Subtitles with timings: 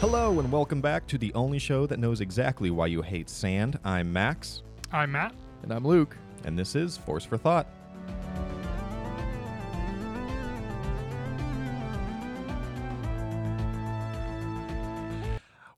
[0.00, 3.78] Hello, and welcome back to the only show that knows exactly why you hate sand.
[3.84, 4.62] I'm Max,
[4.92, 5.34] I'm Matt.
[5.62, 6.16] And I'm Luke.
[6.44, 7.66] and this is Force for Thought.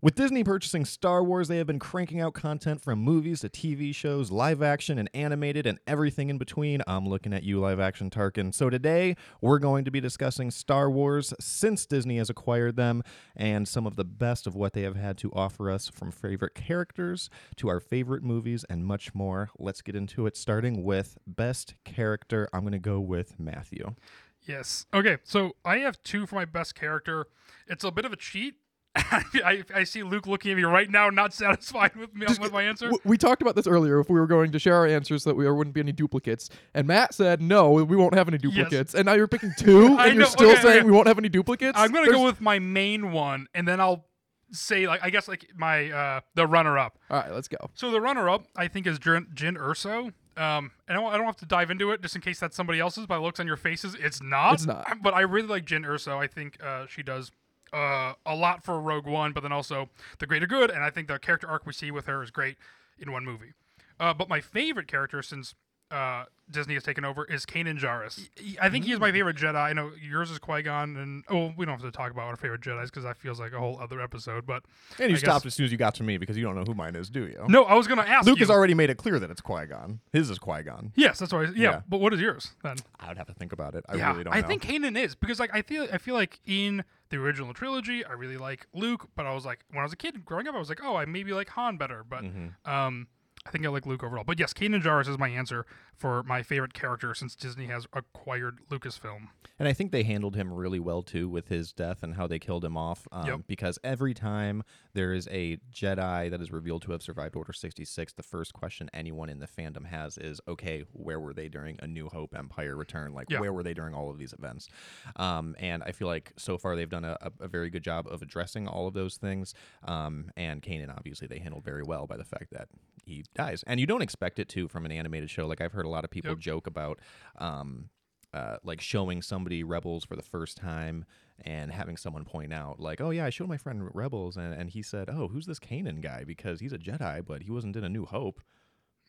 [0.01, 3.93] With Disney purchasing Star Wars, they have been cranking out content from movies to TV
[3.93, 6.83] shows, live action and animated, and everything in between.
[6.87, 8.55] I'm looking at you, live action Tarkin.
[8.55, 13.03] So today, we're going to be discussing Star Wars since Disney has acquired them
[13.35, 16.55] and some of the best of what they have had to offer us from favorite
[16.55, 19.51] characters to our favorite movies and much more.
[19.59, 22.49] Let's get into it, starting with Best Character.
[22.53, 23.97] I'm going to go with Matthew.
[24.43, 24.87] Yes.
[24.95, 27.27] Okay, so I have two for my best character.
[27.67, 28.55] It's a bit of a cheat.
[28.97, 32.63] I, I see Luke looking at me right now, not satisfied with me with my
[32.63, 32.91] answer.
[33.05, 35.45] We talked about this earlier if we were going to share our answers that we,
[35.45, 36.51] there wouldn't be any duplicates.
[36.75, 38.95] And Matt said, no, we won't have any duplicates.
[38.95, 40.87] And now you're picking two and you're know, still okay, saying okay.
[40.87, 41.79] we won't have any duplicates?
[41.79, 44.07] I'm gonna There's- go with my main one, and then I'll
[44.51, 46.99] say like I guess like my uh the runner up.
[47.11, 47.59] All right, let's go.
[47.75, 50.13] So the runner up I think is Jyn, Jyn Erso.
[50.39, 52.57] Um, and I don't, I don't have to dive into it just in case that's
[52.57, 53.07] somebody else's.
[53.07, 54.55] By looks on your faces, it's not.
[54.55, 55.03] It's not.
[55.03, 56.17] But I really like Jyn Erso.
[56.17, 57.33] I think uh, she does
[57.73, 59.89] uh, a lot for Rogue One, but then also
[60.19, 60.71] the greater good.
[60.71, 62.57] And I think the character arc we see with her is great
[62.99, 63.53] in one movie.
[64.01, 65.55] Uh, but my favorite character since
[65.91, 68.29] uh, Disney has taken over is Kanan Jarrus.
[68.61, 69.55] I think he is my favorite Jedi.
[69.57, 72.37] I know yours is Qui Gon, and oh, we don't have to talk about our
[72.37, 74.47] favorite Jedi's because that feels like a whole other episode.
[74.47, 74.63] But
[74.99, 76.55] And you I stopped guess- as soon as you got to me because you don't
[76.55, 77.43] know who mine is, do you?
[77.49, 78.45] no, I was gonna ask Luke you.
[78.45, 80.01] has already made it clear that it's Qui Gon.
[80.13, 80.93] His is Qui Gon.
[80.97, 81.43] Yes, that's why.
[81.45, 81.81] Yeah, Yeah.
[81.89, 82.77] but what is yours then?
[83.01, 83.85] I would have to think about it.
[83.89, 84.47] I yeah, really don't I know.
[84.47, 88.13] think Kanan is because like I feel I feel like in the original trilogy I
[88.13, 90.59] really like Luke, but I was like when I was a kid growing up I
[90.59, 92.71] was like oh I maybe like Han better, but Mm-hmm.
[92.71, 93.07] um
[93.49, 94.25] I think I like Luke overall.
[94.25, 95.65] But yes, Kanan Jarrus is my answer
[95.97, 99.29] for my favorite character since Disney has acquired Lucasfilm.
[99.59, 102.39] And I think they handled him really well too with his death and how they
[102.39, 103.09] killed him off.
[103.11, 103.41] Um, Yep.
[103.49, 108.13] Because every time there is a Jedi that is revealed to have survived Order 66,
[108.13, 111.87] the first question anyone in the fandom has is, okay, where were they during A
[111.87, 113.15] New Hope, Empire Return?
[113.15, 113.41] Like, Yeah.
[113.41, 114.69] where were they during all of these events?
[115.17, 118.07] Um, and I feel like so far they've done a, a, a very good job
[118.09, 119.55] of addressing all of those things.
[119.85, 122.69] Um, and Kanan, obviously, they handled very well by the fact that
[123.09, 123.65] he dies.
[123.67, 125.47] And you don't expect it to from an animated show.
[125.47, 126.39] Like, I've heard a lot of people Yep.
[126.39, 127.01] joke about.
[127.39, 127.91] Um,
[128.35, 131.07] uh, like showing somebody Rebels for the first time
[131.47, 134.69] and having someone point out, like, oh yeah, I showed my friend Rebels, and, and
[134.69, 136.25] he said, oh, who's this Kanan guy?
[136.25, 138.43] Because he's a Jedi, but he wasn't in A New Hope.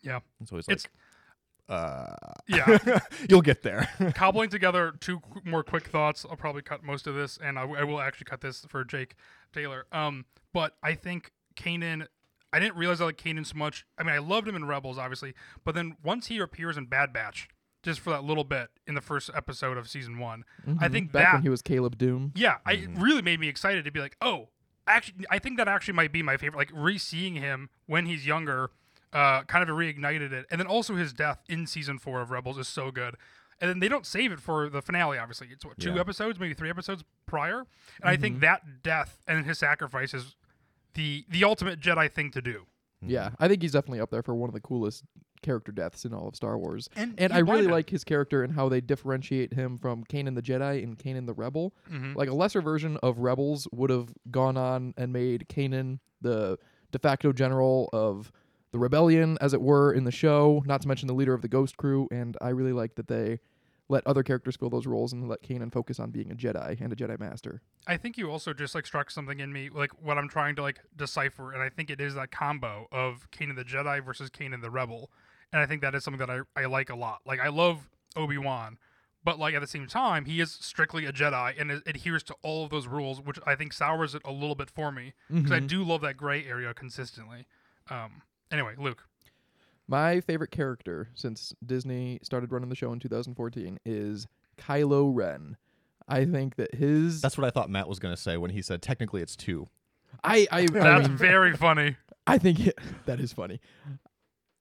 [0.02, 0.90] Yeah, And so he's like, It's-
[1.68, 2.16] uh,
[2.48, 3.00] yeah.
[3.30, 3.90] you'll get there.
[4.16, 6.26] Cobbling together two qu- more quick thoughts.
[6.28, 8.86] I'll probably cut most of this, and I, w- I will actually cut this for
[8.86, 9.16] Jake
[9.54, 9.86] Taylor.
[9.92, 12.08] Um, but I think Kanan.
[12.52, 13.86] I didn't realize I like Kanan so much.
[13.98, 15.34] I mean, I loved him in Rebels, obviously,
[15.64, 17.48] but then once he appears in Bad Batch,
[17.84, 20.44] just for that little bit in the first episode of season one,
[20.80, 21.14] I think Mm-hmm.
[21.14, 22.32] Back that when he was Caleb Dume.
[22.36, 24.50] yeah, I it really made me excited to be like, oh,
[24.88, 26.58] actually, I think that actually might be my favorite.
[26.58, 28.72] Like re-seeing him when he's younger,
[29.14, 32.58] uh, kind of reignited it, and then also his death in season four of Rebels
[32.58, 33.16] is so good.
[33.62, 35.18] And then they don't save it for the finale.
[35.18, 36.00] Obviously, it's what two Yeah.
[36.00, 37.66] episodes, maybe three episodes prior.
[38.02, 40.36] And I think that death and his sacrifice is
[40.94, 42.66] the the ultimate Jedi thing to do.
[43.02, 45.04] Yeah, I think he's definitely up there for one of the coolest
[45.42, 46.90] character deaths in all of Star Wars.
[46.98, 50.42] And And I really like his character and how they differentiate him from Kanan the
[50.42, 51.74] Jedi and Kanan the Rebel.
[51.90, 52.14] Mhm.
[52.16, 56.58] Like a lesser version of Rebels would have gone on and made Kanan the
[56.92, 58.34] de facto general of
[58.72, 61.48] the rebellion, as it were, in the show, not to mention the leader of the
[61.48, 62.08] Ghost Crew.
[62.12, 63.40] And I really like that they
[63.90, 66.94] let other characters fill those roles and let Kanan focus on being a Jedi and
[66.94, 67.62] a Jedi Master.
[67.88, 70.62] I think you also just like struck something in me, like what I'm trying to
[70.62, 74.62] like decipher, and I think it is that combo of Kanan the Jedi versus Kanan
[74.62, 75.10] the Rebel,
[75.52, 77.22] and I think that is something that I, I like a lot.
[77.26, 78.78] Like I love Obi Wan,
[79.24, 82.64] but like at the same time, he is strictly a Jedi and adheres to all
[82.64, 85.60] of those rules, which I think sours it a little bit for me because I
[85.60, 87.48] do love that gray area consistently.
[87.90, 89.06] Um, anyway, Luke,
[89.90, 95.58] My favorite character since Disney started running the show in 2014 is Kylo Ren.
[96.08, 98.62] I think that his That's what I thought Matt was going to say when he
[98.62, 99.68] said technically it's two.
[100.24, 101.98] I I, I that's mean, very funny.
[102.28, 102.78] I think it,
[103.08, 103.60] that is funny.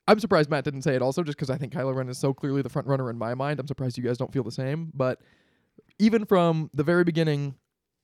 [0.06, 2.32] I'm surprised Matt didn't say it also, just because I think Kylo Ren is so
[2.32, 3.60] clearly the front runner in my mind.
[3.60, 4.90] I'm surprised you guys don't feel the same.
[4.94, 5.20] But
[5.98, 7.56] even from the very beginning,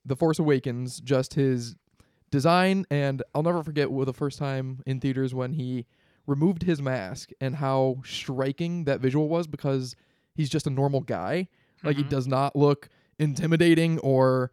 [0.04, 1.74] The Force Awakens, just his
[2.30, 5.86] design, and I'll never forget well, the first time in theaters when he
[6.26, 9.94] removed his mask and how striking that visual was because
[10.34, 11.48] he's just a normal guy.
[11.82, 12.08] Like he Mhm.
[12.08, 12.88] does not look
[13.18, 14.50] intimidating or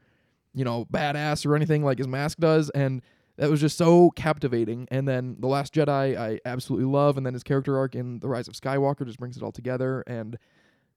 [0.54, 3.02] you know badass or anything like his mask does, and
[3.38, 4.88] that was just so captivating.
[4.92, 8.28] And then the Last Jedi, I absolutely love, and then his character arc in The
[8.28, 10.04] Rise of Skywalker just brings it all together.
[10.06, 10.38] And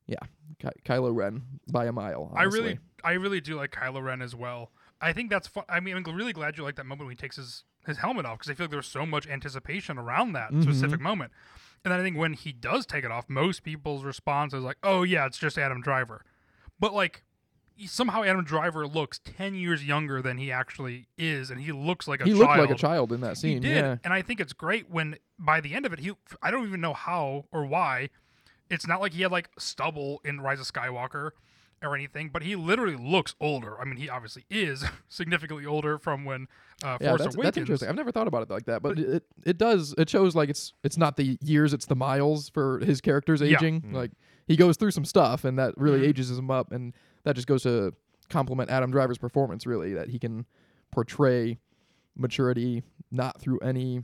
[0.06, 0.18] yeah,
[0.58, 2.32] Ky- Kylo Ren by a mile.
[2.36, 4.72] I really, I really do like Kylo Ren as well.
[5.00, 5.64] I think that's fun.
[5.68, 8.26] I mean, I'm really glad you like that moment when he takes his his helmet
[8.26, 10.62] off because I feel like there was so much anticipation around that Mhm.
[10.62, 11.32] specific moment.
[11.84, 14.78] And then I think when he does take it off, most people's response is like,
[14.82, 16.25] "Oh yeah, it's just Adam Driver,"
[16.81, 17.25] but like
[17.86, 22.20] somehow Adam Driver looks ten years younger than he actually is, and he looks like
[22.20, 22.40] a he child.
[22.40, 23.62] looked like a child in that He scene.
[23.62, 23.96] did, Yeah.
[24.04, 26.81] and I think it's great when by the end of it, he I don't even
[26.81, 28.10] know how or why.
[28.70, 31.32] It's not like he had like stubble in Rise of Skywalker
[31.84, 33.81] or anything, but he literally looks older.
[33.81, 36.48] I mean, he obviously is significantly older from when
[36.82, 37.44] uh, Yeah, Force that's, Awakens.
[37.44, 37.88] that's interesting.
[37.88, 39.94] I've never thought about it like that, but it it does.
[39.98, 43.56] It shows like it's it's not the years, it's the miles for his character's Yeah.
[43.56, 43.82] aging.
[43.82, 43.92] Mm.
[43.92, 44.10] Like
[44.48, 46.08] he goes through some stuff, and that really Mhm.
[46.08, 46.92] ages him up, and
[47.25, 47.92] that just goes to
[48.31, 49.66] complement Adam Driver's performance.
[49.66, 50.46] Really, that he can
[50.90, 51.58] portray
[52.16, 54.02] maturity not through any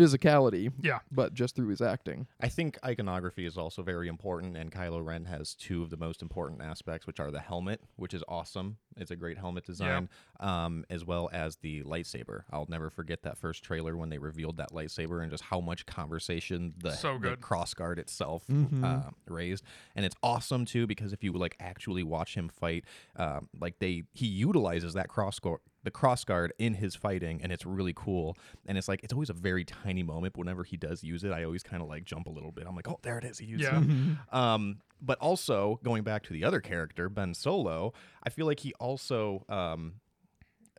[0.00, 1.00] physicality, Yeah.
[1.10, 2.26] but just through his acting.
[2.40, 6.22] I think iconography is also very important, and Kylo Ren has two of the most
[6.22, 8.78] important aspects, which are the helmet, which is awesome.
[8.96, 10.08] It's a great helmet design,
[10.40, 12.42] um, as well as the lightsaber.
[12.50, 15.86] I'll never forget that first trailer when they revealed that lightsaber and just how much
[15.86, 18.84] conversation the, So the crossguard itself Mhm.
[18.84, 19.64] uh, raised,
[19.94, 22.84] and it's awesome too because if you like actually watch him fight,
[23.16, 27.94] um, like they he utilizes that crossguard the crossguard in his fighting and it's really
[27.96, 28.36] cool.
[28.66, 31.32] And it's like it's always a very tiny moment but whenever he does use it
[31.32, 32.66] i always kind of like jump a little bit.
[32.66, 33.80] I'm like oh there it is he used Yeah.
[33.82, 37.92] it um but also going back to the other character ben solo
[38.22, 39.94] i feel like he also um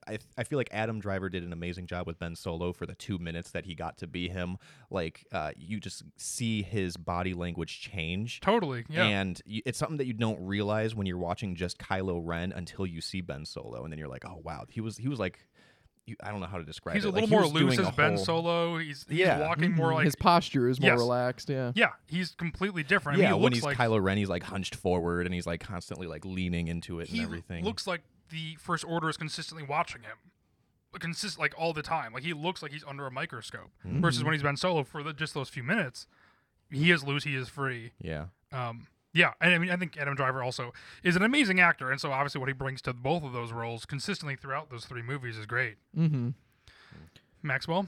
[0.08, 2.96] I, I feel like Adam Driver did an amazing job with Ben Solo for the
[2.96, 4.58] two minutes that he got to be him.
[4.90, 8.40] Like, uh, you just see his body language change.
[8.40, 8.84] Totally.
[8.90, 9.06] Yeah.
[9.06, 12.88] And y- it's something that you don't realize when you're watching just Kylo Ren until
[12.88, 15.46] you see Ben Solo, and then you're like, "Oh wow, he was he was like,
[16.12, 17.10] you, I don't know how to describe he's it.
[17.10, 18.78] a little he more loose doing as a Ben whole- Solo.
[18.78, 19.40] He's, he's Yeah.
[19.40, 19.96] walking more Mhm.
[19.96, 21.00] like his posture is more Yes.
[21.00, 21.50] relaxed.
[21.50, 21.72] Yeah.
[21.76, 21.90] yeah.
[22.08, 23.16] He's completely different.
[23.16, 25.34] I mean, Yeah, he when looks he's like Kylo Ren, he's like hunched forward and
[25.34, 27.64] he's like constantly like leaning into it he and everything.
[27.66, 30.18] looks like the First Order is consistently watching him,
[31.00, 32.14] consist like all the time.
[32.14, 33.72] Like he looks like he's under a microscope.
[33.86, 34.02] Mm-hmm.
[34.02, 36.08] Versus when he's been solo for the, just those few minutes,
[36.70, 37.92] he is loose, he is free.
[38.00, 40.74] yeah, Um, yeah, and I mean, I think Adam Driver also
[41.04, 43.86] is an amazing actor, and so obviously what he brings to both of those roles
[43.86, 45.76] consistently throughout those three movies is great.
[45.98, 46.30] Mm-hmm.
[47.44, 47.88] Maxwell,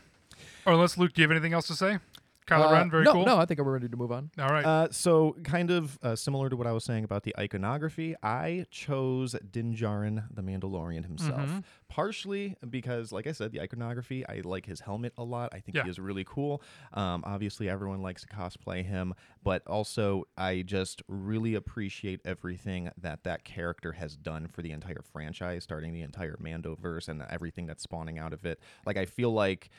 [0.66, 2.00] or unless Luke, do you have anything else to say?
[2.48, 3.26] Kylo Uh, Ren, very no, cool.
[3.26, 4.30] No, I think we're ready to move on.
[4.38, 4.66] All right.
[4.66, 8.66] Uh, so kind of uh, similar to what I was saying about the iconography, I
[8.70, 11.64] chose Din Djarin, the Mandalorian himself, Mhm.
[11.88, 14.28] partially because, like I said, the iconography.
[14.28, 15.50] I like his helmet a lot.
[15.54, 15.84] I think Yeah.
[15.84, 16.62] he is really cool.
[16.94, 19.14] Um, obviously, everyone likes to cosplay him,
[19.44, 25.02] but also I just really appreciate everything that that character has done for the entire
[25.02, 28.60] franchise, starting the entire Mandoverse and everything that's spawning out of it.
[28.86, 29.70] Like I feel like.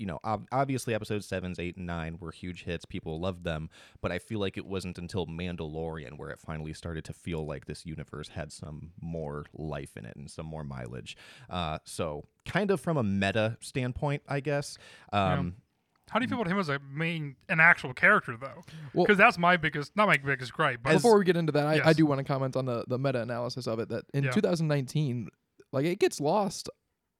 [0.00, 2.84] You know, ob- obviously episodes sevens, eight, and nine were huge hits.
[2.86, 3.68] People loved them,
[4.00, 7.66] but I feel like it wasn't until Mandalorian where it finally started to feel like
[7.66, 11.16] this universe had some more life in it and some more mileage.
[11.50, 14.78] Uh, so, kind of from a meta standpoint, I guess.
[15.12, 15.56] Um,
[16.08, 18.62] How do you feel about him as a main, an actual character though?
[18.94, 21.66] Well- Because that's my biggest, not my biggest gripe, but Before we get into that,
[21.66, 23.90] I, I do want to comment on the, the meta analysis of it.
[23.90, 24.30] That in Yeah.
[24.30, 25.28] 2019,
[25.72, 26.68] like it gets lost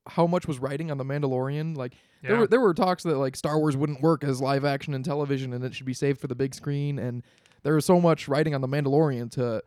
[0.09, 1.77] how much was riding on the Mandalorian.
[1.77, 4.95] Like there were there were talks that like Star Wars wouldn't work as live action
[4.95, 6.99] and television, and it should be saved for the big screen.
[6.99, 7.23] And
[7.63, 9.63] there was so much riding on the Mandalorian to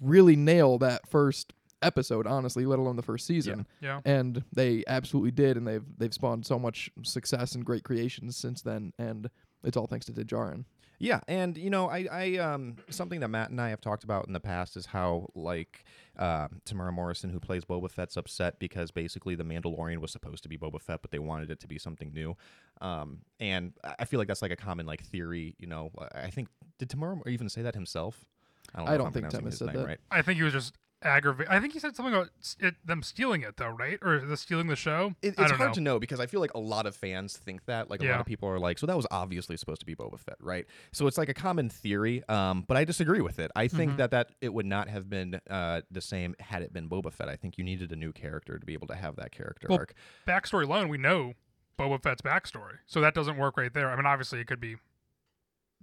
[0.00, 1.52] really nail that first
[1.82, 2.26] episode.
[2.26, 3.66] Honestly, let alone the first season.
[3.80, 4.00] yeah.
[4.04, 8.62] And they absolutely did, and they've they've spawned so much success and great creations since
[8.62, 8.92] then.
[8.98, 9.30] And
[9.64, 10.64] it's all thanks to Djarin.
[11.02, 14.28] Yeah, and you know, I, I um something that Matt and I have talked about
[14.28, 15.84] in the past is how like
[16.16, 20.48] uh, Temuera Morrison, who plays Boba Fett's upset because basically the Mandalorian was supposed to
[20.48, 22.36] be Boba Fett, but they wanted it to be something new.
[22.80, 25.56] Um, and I- I feel like that's like a common like theory.
[25.58, 26.46] You know, I think
[26.78, 28.24] did Temuera even say that himself?
[28.72, 29.86] I don't, know I don't think pronouncing Thomas his said name that.
[29.86, 29.98] Right.
[30.08, 31.52] I think he was just aggravated.
[31.52, 32.30] I think he said something about
[32.60, 33.98] it, them stealing it though, right?
[34.02, 35.14] Or the stealing the show.
[35.22, 35.74] It, I it's don't hard know.
[35.74, 37.90] to know because I feel like a lot of fans think that.
[37.90, 40.18] Like a lot of people are like, so that was obviously supposed to be Boba
[40.18, 40.66] Fett, right?
[40.92, 43.50] So it's like a common theory, um, but I disagree with it.
[43.56, 43.96] I think Mhm.
[43.98, 47.28] that that it would not have been uh, the same had it been Boba Fett.
[47.28, 49.78] I think you needed a new character to be able to have that character Well,
[49.78, 49.94] arc.
[50.26, 51.34] Backstory alone, we know
[51.78, 53.90] Boba Fett's backstory, so that doesn't work right there.
[53.90, 54.76] I mean, obviously it could be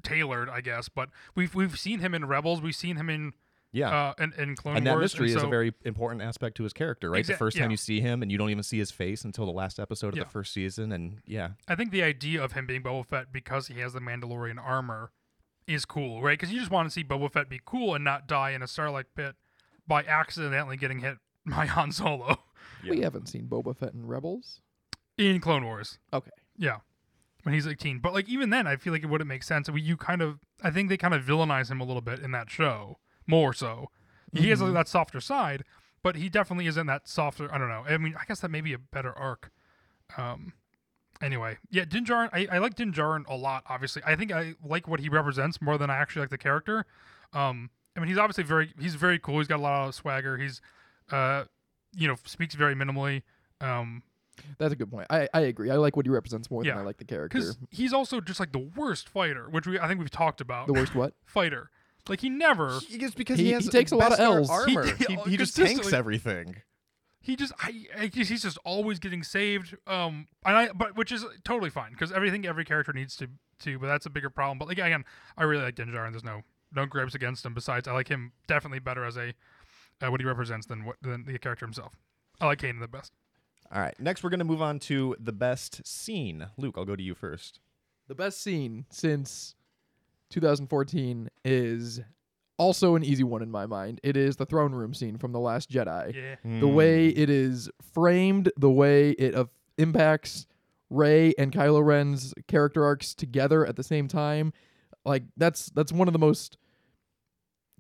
[0.04, 3.34] tailored, I guess, but we've we've seen him in Rebels, we've seen him in
[3.72, 3.90] Yeah.
[3.90, 6.74] uh in, in Clone and Wars, that mystery is a very important aspect to his
[6.74, 7.18] character, right?
[7.18, 7.72] the Exact- first time yeah.
[7.72, 10.18] you see him, and you don't even see his face until the last episode of
[10.18, 10.24] Yeah.
[10.24, 13.68] the first season, and yeah, I think the idea of him being Boba Fett because
[13.68, 15.12] he has the Mandalorian armor
[15.68, 16.38] is cool, right?
[16.40, 18.66] Because you just want to see Boba Fett be cool and not die in a
[18.66, 19.36] Sarlacc pit
[19.88, 22.38] by accidentally getting hit by Han Solo
[22.88, 24.62] We haven't seen Boba Fett in Rebels.
[25.18, 26.00] in Clone Wars.
[26.12, 26.32] Okay.
[26.58, 26.78] Yeah,
[27.44, 29.70] when he's like teen, but like even then, I feel like it wouldn't make sense.
[29.70, 32.32] We, you kind of, I think they kind of villainize him a little bit in
[32.32, 32.98] that show,
[33.30, 33.90] more so.
[34.34, 35.64] He has that softer side,
[36.04, 37.54] but he definitely is in that softer.
[37.54, 37.84] I don't know.
[37.88, 39.52] I mean, I guess that may be a better arc.
[40.18, 40.54] Um.
[41.22, 42.30] Anyway, yeah, Din Djarin.
[42.32, 43.64] I, I like Din Djarin a lot.
[43.68, 46.86] Obviously, I think I like what he represents more than I actually like the character.
[47.34, 47.70] Um.
[47.98, 49.40] I mean, he's obviously very he's very cool.
[49.40, 50.38] He's got a lot of swagger.
[50.38, 50.62] He's,
[51.12, 51.44] uh,
[51.94, 53.24] you know, speaks very minimally.
[53.60, 54.04] Um,
[54.58, 55.08] That's a good point.
[55.10, 55.70] I, I agree.
[55.70, 57.38] I like what he represents more Yeah, than I like the character.
[57.38, 60.68] because he's also just like the worst fighter, which we I think we've talked about.
[60.68, 61.14] The worst what?
[61.26, 61.72] fighter.
[62.08, 62.80] Like he never.
[62.88, 64.50] He, it's because He- he, he takes a lot of Ls.
[64.50, 64.86] armor.
[64.86, 66.56] He- He, he just tanks everything.
[67.22, 69.76] He just I, I he's just always getting saved.
[69.86, 73.28] Um, and I but which is totally fine because everything every character needs to
[73.60, 73.78] to.
[73.78, 74.58] But that's a bigger problem.
[74.58, 75.04] But like again,
[75.38, 77.54] I really like Din and There's no no gripes against him.
[77.54, 79.34] Besides, I like him definitely better as a
[80.02, 81.94] uh, what he represents than what than the character himself.
[82.40, 83.12] I like Kanan the best.
[83.72, 83.94] All right.
[84.00, 86.48] Next, we're going to move on to the best scene.
[86.58, 87.60] Luke, I'll go to you first.
[88.08, 89.54] The best scene since
[90.30, 92.02] 2014 is
[92.58, 94.00] also an easy one in my mind.
[94.04, 96.14] It is the throne room scene from The Last Jedi.
[96.16, 96.60] Yeah.
[96.60, 99.46] The way it is framed, the way it uh,
[99.78, 100.46] impacts
[100.90, 104.52] Rey and Kylo Ren's character arcs together at the same time,
[105.06, 106.58] like that's that's one of the most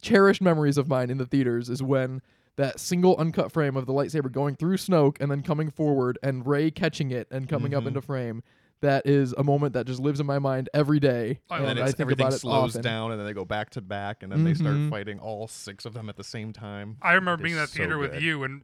[0.02, 2.22] cherished memories of mine in the theaters is when
[2.56, 6.46] that single uncut frame of the lightsaber going through Snoke and then coming forward and
[6.46, 7.88] Rey catching it and coming up Mhm.
[7.88, 8.44] into frame.
[8.82, 11.40] That is a moment that just lives in my mind every day.
[11.50, 12.82] I and love then and I think everything about it slows often.
[12.82, 14.90] down, and then they go back to back, and then they start Mhm.
[14.90, 16.98] fighting all six of them at the same time.
[17.02, 18.64] I remember It being in is that theater so with you and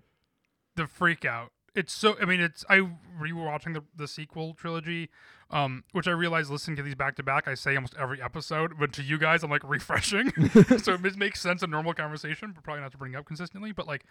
[0.75, 1.51] the freak out.
[1.73, 2.15] It's so.
[2.21, 2.63] I mean, it's.
[2.69, 5.09] I rewatching the the sequel trilogy,
[5.49, 8.79] um, which I realized listening to these back to back, I say almost every episode,
[8.79, 10.31] but to you guys, I'm like refreshing.
[10.77, 13.73] so it makes sense in normal conversation, but probably not to bring up consistently.
[13.73, 14.05] But like,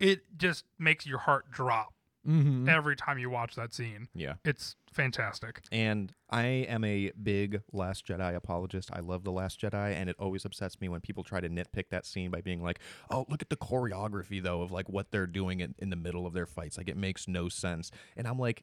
[0.00, 1.92] it just makes your heart drop
[2.26, 2.68] Mm-hmm.
[2.68, 4.06] every time you watch that scene.
[4.14, 4.34] Yeah.
[4.44, 5.60] It's fantastic.
[5.72, 8.90] And I am a big Last Jedi apologist.
[8.92, 11.88] I love The Last Jedi, and it always upsets me when people try to nitpick
[11.90, 12.78] that scene by being like,
[13.10, 16.26] oh, look at the choreography, though, of like what they're doing in, in the middle
[16.26, 16.78] of their fights.
[16.78, 17.90] Like, it makes no sense.
[18.16, 18.62] And I'm like,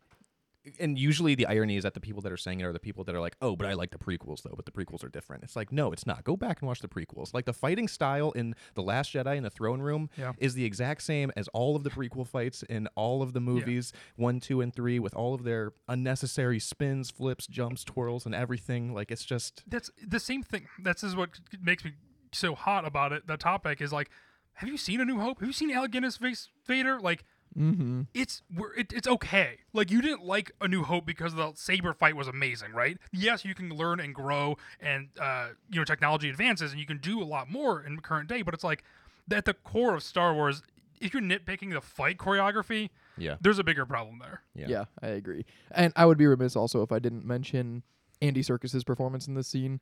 [0.79, 3.03] and usually the irony is that the people that are saying it are the people
[3.05, 5.43] that are like, oh, but I like the prequels, though, but the prequels are different.
[5.43, 6.23] It's like, no, it's not.
[6.23, 7.33] Go back and watch the prequels.
[7.33, 10.33] Like, the fighting style in The Last Jedi in the throne room Yeah.
[10.37, 13.93] is the exact same as all of the prequel fights in all of the movies
[14.15, 18.93] one, two, and three, with all of their unnecessary spins, flips, jumps, twirls, and everything.
[18.93, 20.67] Like it's just That's the same thing.
[20.83, 21.29] That's is what
[21.61, 21.93] makes me
[22.31, 23.27] so hot about it.
[23.27, 24.09] The topic is like,
[24.53, 25.39] have you seen A New Hope?
[25.39, 26.99] Have you seen Alec Guinness face Vader?
[26.99, 27.23] Like,
[27.57, 28.01] Mm-hmm.
[28.13, 29.57] it's we're, it, it's okay.
[29.73, 32.97] Like you didn't like A New Hope because the saber fight was amazing, right?
[33.11, 36.97] Yes, you can learn and grow, and uh, you know technology advances, and you can
[36.99, 38.41] do a lot more in the current day.
[38.43, 38.83] But it's like
[39.31, 40.61] at the core of Star Wars,
[41.01, 44.41] if you're nitpicking the fight choreography, yeah, there's a bigger problem there.
[44.55, 44.83] yeah, Yeah.
[45.01, 45.45] I agree.
[45.71, 47.83] And I would be remiss also if I didn't mention
[48.21, 49.79] Andy Serkis's performance in this scene.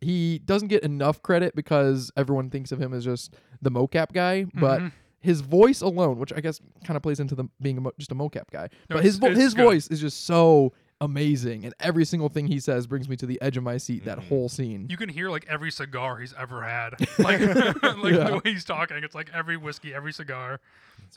[0.00, 4.44] He doesn't get enough credit because everyone thinks of him as just the mocap guy,
[4.54, 4.92] but Mhm.
[5.26, 8.10] His voice alone, which I guess kind of plays into the being a mo- just
[8.12, 9.62] a mocap guy, No, but his vo- his good.
[9.64, 13.40] voice is just so amazing, and every single thing he says brings me to the
[13.42, 14.04] edge of my seat.
[14.06, 14.28] That Mhm.
[14.28, 14.86] whole scene.
[14.88, 17.40] You can hear like every cigar he's ever had, like
[17.82, 18.30] like Yeah.
[18.30, 18.96] the way he's talking.
[19.04, 20.60] It's like every whiskey, every cigar,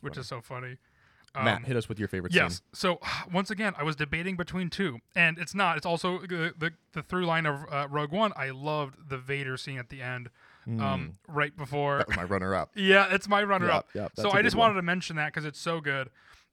[0.01, 0.75] which is so funny.
[1.35, 2.55] Matt, Um, hit us with your favorite Yes.
[2.55, 2.61] scene.
[2.73, 2.99] So
[3.31, 5.77] once again, I was debating between two, and it's not.
[5.77, 8.31] It's also the the, the through line of uh, Rogue One.
[8.35, 10.29] I loved the Vader scene at the end,
[10.79, 11.99] um, right before.
[11.99, 12.71] That was my runner-up.
[12.75, 13.87] Yeah, it's my runner up.
[13.93, 14.67] Yep, yep, so I just one.
[14.69, 16.09] wanted to mention that because it's so good,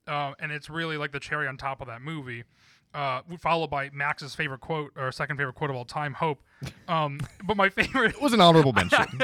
[0.07, 2.45] uh, and it's really like the cherry on top of that movie.
[2.95, 6.41] Uh, followed by Max's favorite quote or second favorite quote of all time, "Hope."
[6.89, 9.21] Um, but my favorite It was an honorable mention.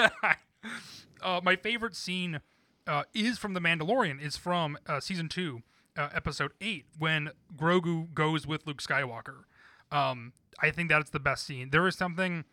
[1.22, 2.40] uh, my favorite scene
[2.86, 4.20] uh, is from The Mandalorian.
[4.20, 5.62] Is from uh, season two,
[5.96, 9.44] uh, episode eight, when Grogu goes with Luke Skywalker.
[9.90, 11.70] Um, I think that's the best scene.
[11.70, 12.44] There is something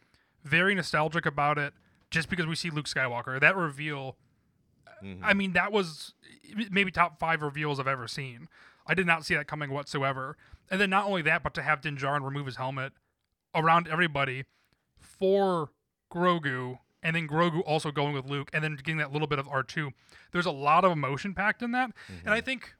[0.43, 1.73] very nostalgic about it,
[2.11, 3.39] just because we see Luke Skywalker.
[3.39, 4.17] That reveal.
[5.03, 5.19] Mhm.
[5.23, 6.13] I mean, that was
[6.69, 8.49] maybe top five reveals I've ever seen.
[8.85, 10.35] I did not see that coming whatsoever.
[10.69, 12.93] And then not only that, but to have Din Djarin remove his helmet
[13.55, 14.45] around everybody
[14.99, 15.69] for
[16.11, 19.47] Grogu, and then Grogu also going with Luke, and then getting that little bit of
[19.47, 19.91] R2.
[20.31, 21.91] There's a lot of emotion packed in that,
[22.23, 22.45] and I mm-hmm.
[22.45, 22.73] think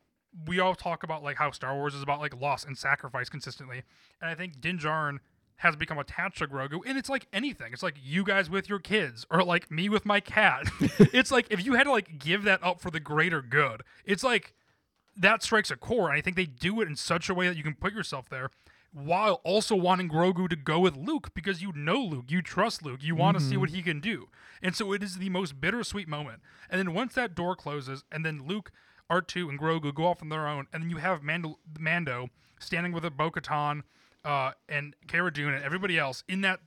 [0.45, 3.83] we all talk about like how Star Wars is about like loss and sacrifice consistently,
[4.21, 5.19] and I think Din Djarin
[5.57, 7.73] has become attached to Grogu, and it's like anything.
[7.73, 10.69] It's like you guys with your kids, or like me with my cat.
[10.79, 14.23] it's like if you had to like give that up for the greater good, it's
[14.23, 14.53] like
[15.17, 17.57] that strikes a core, and I think they do it in such a way that
[17.57, 18.51] you can put yourself there
[18.91, 23.01] while also wanting Grogu to go with Luke because you know Luke, you trust Luke,
[23.03, 24.27] you want to see what he can do.
[24.61, 26.41] And so it is the most bittersweet moment.
[26.69, 28.71] And then once that door closes, and then Luke,
[29.09, 32.29] R2, and Grogu go off on their own, and then you have Mando, Mando
[32.59, 33.83] standing with a Bo Katan
[34.25, 36.59] uh, and Cara Dune and everybody else in that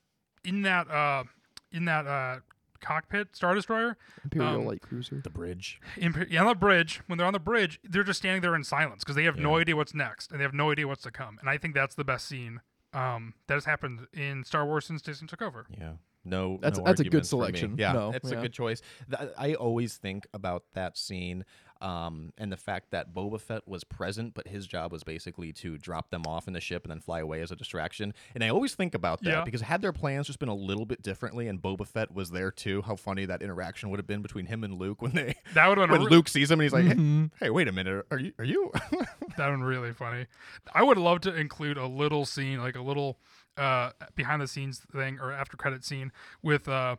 [0.45, 1.25] in that uh,
[1.71, 2.37] in that uh,
[2.83, 3.97] cockpit Star Destroyer.
[4.25, 5.21] Imperial Um, light cruiser.
[5.25, 5.81] The bridge.
[5.97, 8.65] Imper- yeah, on the bridge, when they're on the bridge, they're just standing there in
[8.65, 11.11] silence because they have no idea what's next and they have no idea what's to
[11.11, 11.39] come.
[11.41, 12.61] And I think that's the best scene
[12.93, 15.67] um, that has happened in Star Wars since Disney took over.
[15.71, 15.93] Yeah.
[16.25, 17.41] No, That's- no that's a good arguments for me.
[17.41, 17.75] selection.
[17.79, 18.39] Yeah, No, it's yeah.
[18.39, 18.81] a good choice.
[19.11, 21.45] Th- I always think about that scene
[21.83, 25.77] um, and the fact that Boba Fett was present, but his job was basically to
[25.79, 28.15] drop them off in the ship and then fly away as a distraction.
[28.35, 29.45] And I always think about that Yeah.
[29.45, 32.51] because had their plans just been a little bit differently and Boba Fett was there
[32.51, 35.67] too, how funny that interaction would have been between him and Luke when they That
[35.69, 37.31] would have when re- Luke sees him and he's like, Mhm.
[37.41, 38.71] "Hey, hey wait a minute, are you are you?"
[39.37, 40.27] that one really funny.
[40.73, 43.19] I would love to include a little scene, like a little
[43.57, 46.11] uh, behind the scenes thing or after credit scene
[46.43, 46.97] with uh,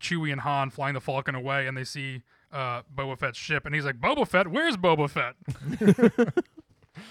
[0.00, 3.74] Chewie and Han flying the Falcon away, and they see uh, Boba Fett's ship, and
[3.74, 5.34] he's like, "Boba Fett, where's Boba Fett?"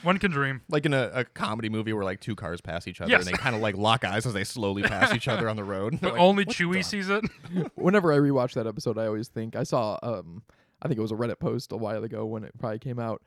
[0.04, 0.62] One can dream.
[0.70, 3.26] like in a, a comedy movie where like two cars pass each other Yes.
[3.26, 5.64] and they kind of like lock eyes as they slowly pass each other on the
[5.64, 5.94] road.
[5.94, 7.24] They're But like, only "What's Chewie sees it.
[7.76, 9.98] Whenever I rewatch that episode, I always think I saw.
[10.04, 10.44] Um,
[10.82, 13.22] I think it was a Reddit post a while ago when it probably came out,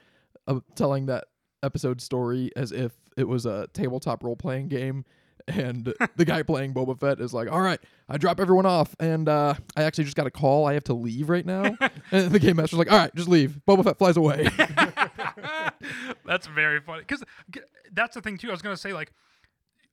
[0.46, 1.24] uh, telling that
[1.62, 5.04] episode story as if it was a tabletop role playing game.
[5.48, 9.28] And the guy playing Boba Fett is like, "All right, I drop everyone off, and
[9.28, 10.66] uh, I actually just got a call.
[10.66, 11.64] I have to leave right now."
[12.12, 14.48] and the game master's like, "All right, just leave." Boba Fett flies away.
[16.24, 17.22] that's very funny because
[17.92, 18.48] that's the thing too.
[18.48, 19.12] I was gonna say like,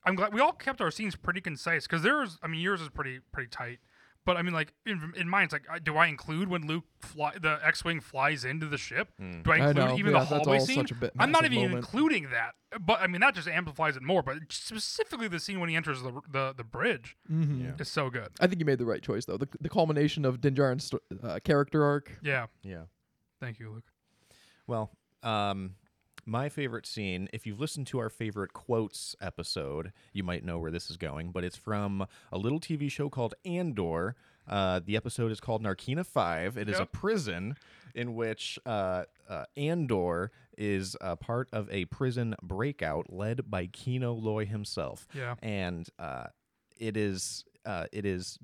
[0.05, 2.89] I'm glad we all kept our scenes pretty concise because there's, I mean, yours is
[2.89, 3.79] pretty pretty tight.
[4.25, 6.83] But I mean, like in, in mine, it's like, I- do I include when Luke
[6.99, 9.09] fly the X-wing flies into the ship?
[9.19, 9.41] Hmm.
[9.41, 10.75] Do I I include know, even yeah, the hallway scene?
[10.75, 11.75] such a bit I'm not even moment.
[11.77, 12.51] including that.
[12.79, 14.21] But I mean, that just amplifies it more.
[14.21, 17.63] But specifically, the scene when he enters the the, the bridge Mhm.
[17.63, 17.71] Yeah.
[17.79, 18.29] is so good.
[18.39, 19.37] I think you made the right choice though.
[19.37, 22.11] The the culmination of Din Djarin's sto- uh, character arc.
[22.21, 22.83] Yeah, Yeah.
[23.39, 23.85] thank you, Luke.
[24.67, 24.91] Well,
[25.23, 25.75] um,
[26.29, 30.71] my favorite scene, if you've listened to our favorite quotes episode, you might know where
[30.71, 34.15] this is going, but it's from a little TV show called Andor.
[34.47, 36.57] Uh, the episode is called Narkina 5.
[36.57, 37.55] It is a prison
[37.95, 44.13] in which uh, uh, Andor is a part of a prison breakout led by Kino
[44.13, 45.07] Loy himself.
[45.13, 46.27] Yeah, And uh,
[46.77, 48.39] it is uh, it is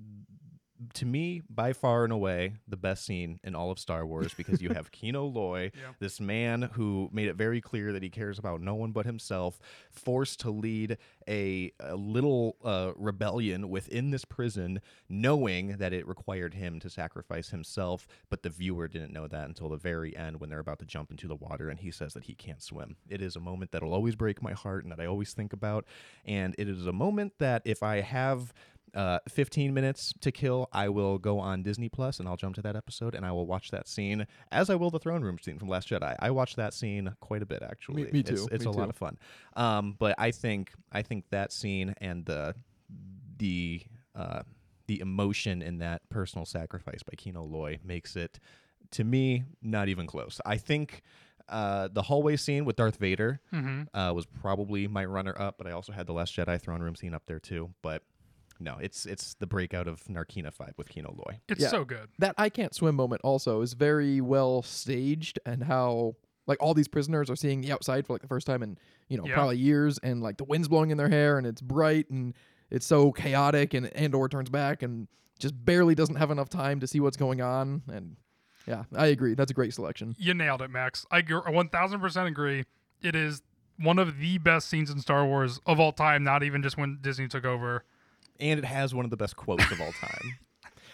[0.95, 4.61] to me by far and away the best scene in all of Star Wars because
[4.61, 5.93] you have Kino Loy, Yeah.
[5.99, 9.59] this man who made it very clear that he cares about no one but himself,
[9.91, 10.97] forced to lead
[11.29, 17.49] a, a little uh, rebellion within this prison, knowing that it required him to sacrifice
[17.49, 20.85] himself, but the viewer didn't know that until the very end when they're about to
[20.85, 22.95] jump into the water and he says that he can't swim.
[23.09, 25.85] It is a moment that'll always break my heart and that I always think about,
[26.25, 28.53] and it is a moment that if I have
[28.95, 32.61] uh, 15 minutes to kill, I will go on Disney Plus and I'll jump to
[32.63, 35.59] that episode and I will watch that scene as I will the throne room scene
[35.59, 36.15] from Last Jedi.
[36.19, 38.03] I watched that scene quite a bit actually.
[38.11, 39.17] me It's, too, it's me a lot of fun.
[39.55, 42.55] Um, but I think I think that scene and the
[43.37, 43.81] the
[44.15, 44.43] uh,
[44.87, 48.39] the emotion in that personal sacrifice by Kino Loy makes it
[48.91, 50.39] to me not even close.
[50.45, 51.01] I think
[51.49, 53.95] uh, the hallway scene with Darth Vader mm-hmm.
[53.97, 56.95] uh, was probably my runner up, but I also had the Last Jedi throne room
[56.95, 57.73] scene up there too.
[57.81, 58.03] But
[58.59, 61.39] no, it's it's the breakout of Narkina Five with Kino Loy.
[61.49, 61.67] it's Yeah.
[61.69, 62.09] so good.
[62.19, 66.15] that I can't swim moment also is very well staged and how
[66.47, 68.77] like all these prisoners are seeing the outside for like the first time in
[69.09, 69.33] you know Yeah.
[69.33, 72.33] probably years and like the wind's blowing in their hair and it's bright and
[72.69, 75.07] it's so chaotic and Andor turns back and
[75.39, 78.15] just barely doesn't have enough time to see what's going on and
[78.67, 81.05] yeah I agree that's a great selection You nailed it, Max.
[81.11, 82.63] I gr- 1000% agree.
[83.01, 83.41] It is
[83.77, 86.97] one of the best scenes in Star Wars of all time, not even just when
[87.01, 87.83] Disney took over.
[88.39, 90.37] And it has one of the best quotes of all time.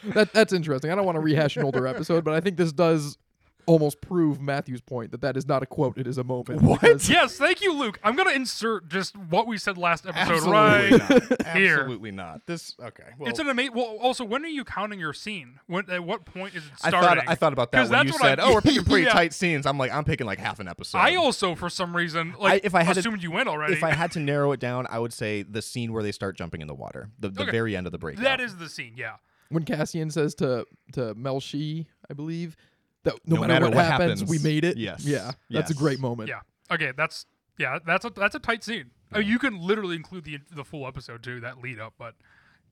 [0.15, 2.71] that that's interesting I don't want to rehash an older episode but I think this
[2.71, 3.19] does
[3.65, 7.07] almost prove Matthew's point that that is not a quote it is a moment What?
[7.09, 7.99] Yes, thank you, Luke.
[8.03, 10.51] I'm going to insert just what we said last episode Absolutely
[10.97, 11.55] right not.
[11.57, 11.79] here.
[11.79, 12.45] Absolutely not.
[12.47, 13.03] This okay.
[13.17, 13.73] Well, It's an amazing.
[13.75, 15.59] Well, also, when are you counting your scene?
[15.67, 17.21] When at what point is it I starting?
[17.23, 19.03] thought I thought about that when you that's what I- said, "Oh, we're picking pretty
[19.07, 19.13] Yeah.
[19.13, 20.97] tight scenes." I'm like, I'm picking like half an episode.
[20.97, 23.73] I also, for some reason, like if I had to- assumed you went already.
[23.73, 26.37] if I had to narrow it down, I would say the scene where they start
[26.37, 27.51] jumping in the water, the, the Okay.
[27.51, 28.17] very end of the break.
[28.17, 28.93] that is the scene.
[28.95, 29.15] Yeah.
[29.49, 32.55] when Cassian says to to Melshi, I believe,
[33.03, 34.77] that no, matter, what, happens, we made it.
[34.77, 35.05] Yes.
[35.05, 35.31] Yeah.
[35.49, 36.29] That's a great moment.
[36.29, 36.41] Yeah.
[36.71, 36.91] Okay.
[36.95, 37.25] That's
[37.57, 37.79] yeah.
[37.85, 38.91] That's a that's a tight scene.
[39.11, 41.39] I mean, you can literally include the the full episode too.
[41.39, 42.15] That lead up, but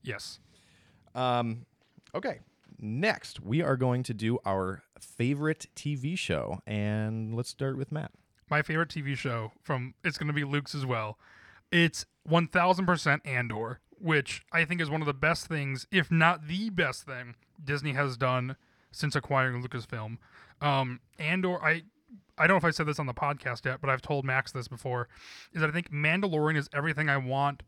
[0.02, 0.38] yes.
[1.14, 1.66] Um,
[2.14, 2.40] okay.
[2.78, 8.10] Next, we are going to do our favorite TV show, and let's start with Matt.
[8.48, 11.18] my favorite TV show from it's going to be Luke's as well.
[11.70, 16.70] It's 1000% Andor, which I think is one of the best things, if not the
[16.70, 18.56] best thing Disney has done
[18.92, 20.18] since acquiring Lucasfilm.
[20.60, 21.82] Um, Andor, I
[22.38, 24.50] I don't know if I said this on the podcast yet, but I've told Max
[24.50, 25.08] this before,
[25.52, 27.62] is that I think Mandalorian is everything I want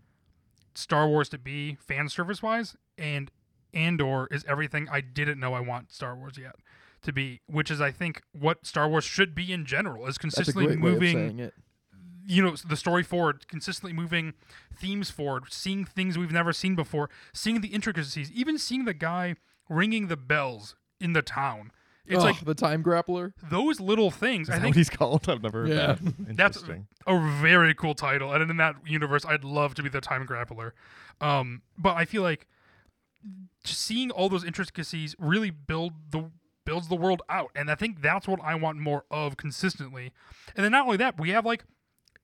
[0.75, 3.31] Star Wars to be fan service wise, and
[3.75, 6.57] Andor is everything I didn't know I want Star Wars yet
[7.03, 10.67] to be, which is I think what Star Wars should be in general is consistently
[10.67, 11.51] great way of moving
[12.25, 14.35] you know the story forward consistently moving
[14.77, 19.35] themes forward seeing things we've never seen before seeing the intricacies even seeing the guy
[19.69, 21.71] ringing the bells in the town
[22.05, 23.33] it's Ugh, like the time grappler.
[23.49, 25.29] those little things Is i that think what he's called?
[25.29, 25.97] I've never heard Yeah.
[26.01, 26.37] that.
[26.37, 26.63] That's-
[27.07, 30.73] a very cool title and in that universe i'd love to be the time grappler
[31.21, 32.47] um but i feel like
[33.65, 36.31] seeing all those intricacies really build the
[36.65, 40.13] builds the world out and i think that's what i want more of consistently
[40.57, 41.65] and then not only that we have like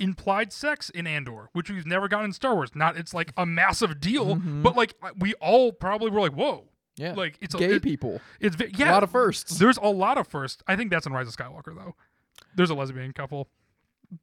[0.01, 3.45] implied sex in andor which we've never gotten in star wars not it's like a
[3.45, 4.63] massive deal Mhm.
[4.63, 7.15] but like we all probably were like whoa Yeah.
[7.15, 8.21] like it's a Gay it- people.
[8.41, 9.59] it's ve- A lot of firsts.
[9.59, 10.63] there's a lot of firsts.
[10.67, 11.95] i think that's in rise of skywalker though
[12.57, 13.49] there's a lesbian couple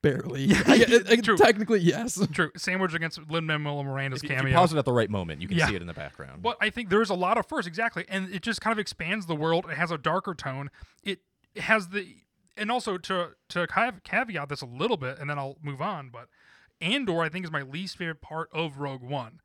[0.01, 0.45] Barely.
[0.45, 0.73] Yeah, I-
[1.07, 1.37] I- I- true.
[1.37, 2.19] technically, yes.
[2.31, 2.49] True.
[2.57, 4.51] Sandwich against Lin Manuel Miranda's If you, if cameo.
[4.51, 5.67] you pause it at the right moment, you can Yeah.
[5.67, 6.41] see it in the background.
[6.41, 9.27] But I think there's a lot of firsts, exactly, and it just kind of expands
[9.27, 9.67] the world.
[9.69, 10.71] It has a darker tone.
[11.03, 11.19] It
[11.57, 12.15] has the,
[12.57, 13.67] and also to to
[14.03, 16.09] caveat this a little bit, and then I'll move on.
[16.09, 16.29] But
[16.81, 19.39] Andor, I think, is my least favorite part of Rogue One.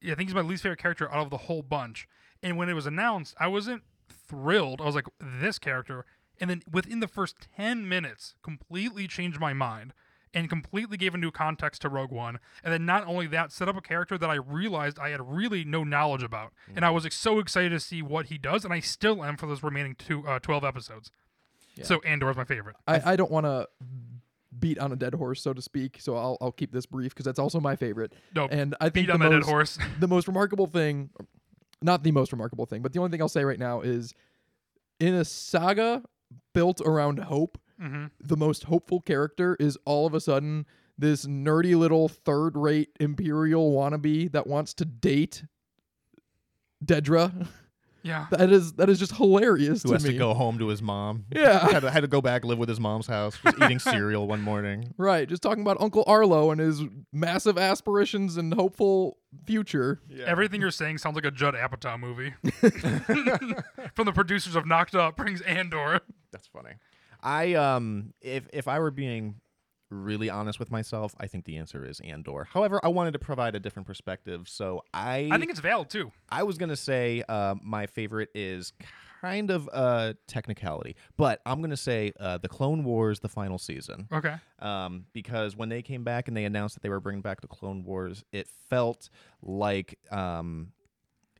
[0.00, 2.06] Yeah, I think he's my least favorite character out of the whole bunch.
[2.42, 3.82] And when it was announced, I wasn't
[4.28, 4.80] thrilled.
[4.80, 6.04] I was like, this character.
[6.40, 9.92] And then within the first 10 minutes, completely changed my mind
[10.32, 12.38] and completely gave a new context to Rogue One.
[12.62, 15.64] And then not only that, set up a character that I realized I had really
[15.64, 16.52] no knowledge about.
[16.74, 18.64] And I was like, so excited to see what he does.
[18.64, 21.10] And I still am for those remaining two, uh, 12 episodes.
[21.74, 21.84] Yeah.
[21.84, 22.76] So Andor is my favorite.
[22.86, 23.66] I, I don't want to
[24.58, 25.98] beat on a dead horse, so to speak.
[26.00, 28.12] So I'll I'll keep this brief because that's also my favorite.
[28.34, 29.78] No, And I think beat on the most, dead horse.
[29.98, 31.10] the most remarkable thing,
[31.82, 34.14] not the most remarkable thing, but the only thing I'll say right now is,
[34.98, 36.02] in a saga
[36.52, 40.66] built around hope, hmm the most hopeful character is all of a sudden
[40.98, 45.44] this nerdy little third-rate imperial wannabe that wants to date
[46.84, 47.48] Dedra.
[48.02, 48.26] Yeah.
[48.30, 50.12] That is that is just hilarious Who to has me.
[50.12, 51.24] to go home to his mom?
[51.34, 51.68] Yeah.
[51.72, 54.40] had, to, had to go back live with his mom's house, just eating cereal one
[54.40, 54.94] morning.
[54.96, 56.82] Right, just talking about Uncle Harlo and his
[57.12, 60.00] massive aspirations and hopeful future.
[60.24, 62.34] Everything you're saying sounds like a Judd Apatow movie.
[63.94, 66.00] From the producers of Knocked Up brings Andor.
[66.32, 66.70] That's funny.
[67.22, 69.34] I um if if I were being
[69.90, 72.44] really honest with myself, I think the answer is Andor.
[72.50, 76.12] However, I wanted to provide a different perspective, so I I think it's valid too.
[76.28, 78.72] I was gonna say uh, my favorite is
[79.20, 84.08] kind of a technicality, but I'm gonna say uh, the Clone Wars, the final season,
[84.12, 84.36] Okay.
[84.60, 87.48] um, because when they came back and they announced that they were bringing back the
[87.48, 89.10] Clone Wars, it felt
[89.42, 90.72] like um,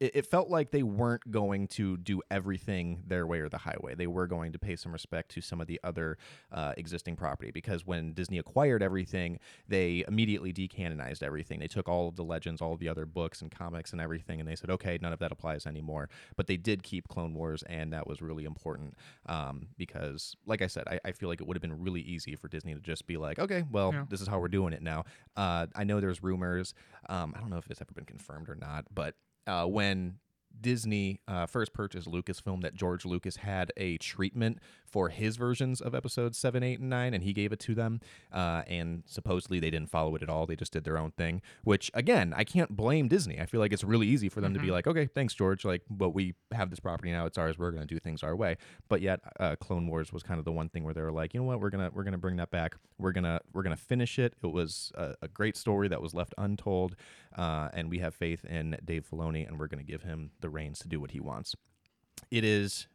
[0.00, 3.94] it, it felt like they weren't going to do everything their way or the highway.
[3.94, 6.18] They were going to pay some respect to some of the other
[6.50, 11.60] uh, existing property because when Disney acquired everything, they immediately decanonized everything.
[11.60, 14.40] They took all of the legends, all of the other books and comics and everything,
[14.40, 16.08] and they said, okay, none of that applies anymore.
[16.36, 18.94] But they did keep Clone Wars, and that was really important
[19.26, 22.34] um, because, like I said, I, I feel like it would have been really easy
[22.36, 24.04] for Disney to just be like, okay, well, Yeah.
[24.08, 25.04] this is how we're doing it now.
[25.36, 26.74] Uh, I know there's rumors.
[27.08, 29.14] Um, I don't know if it's ever been confirmed or not, but
[29.46, 30.18] uh, when
[30.58, 35.94] Disney uh, first purchased Lucasfilm, that George Lucas had a treatment for his versions of
[35.94, 38.00] episodes seven, eight, and nine, and he gave it to them.
[38.32, 41.40] Uh, and supposedly they didn't follow it at all; they just did their own thing.
[41.64, 43.40] Which, again, I can't blame Disney.
[43.40, 44.72] I feel like it's really easy for them to be Mhm.
[44.72, 45.64] like, "Okay, thanks, George.
[45.64, 47.58] Like, but we have this property now; it's ours.
[47.58, 48.56] We're going to do things our way."
[48.88, 51.34] But yet, uh, Clone Wars was kind of the one thing where they were like,
[51.34, 51.60] "You know what?
[51.60, 52.76] We're gonna we're gonna bring that back.
[52.98, 54.34] We're gonna we're gonna finish it.
[54.42, 56.96] It was a, a great story that was left untold."
[57.36, 60.50] uh, and we have faith in Dave Filoni, and we're going to give him the
[60.50, 61.54] reins to do what he wants.
[62.30, 62.86] It is,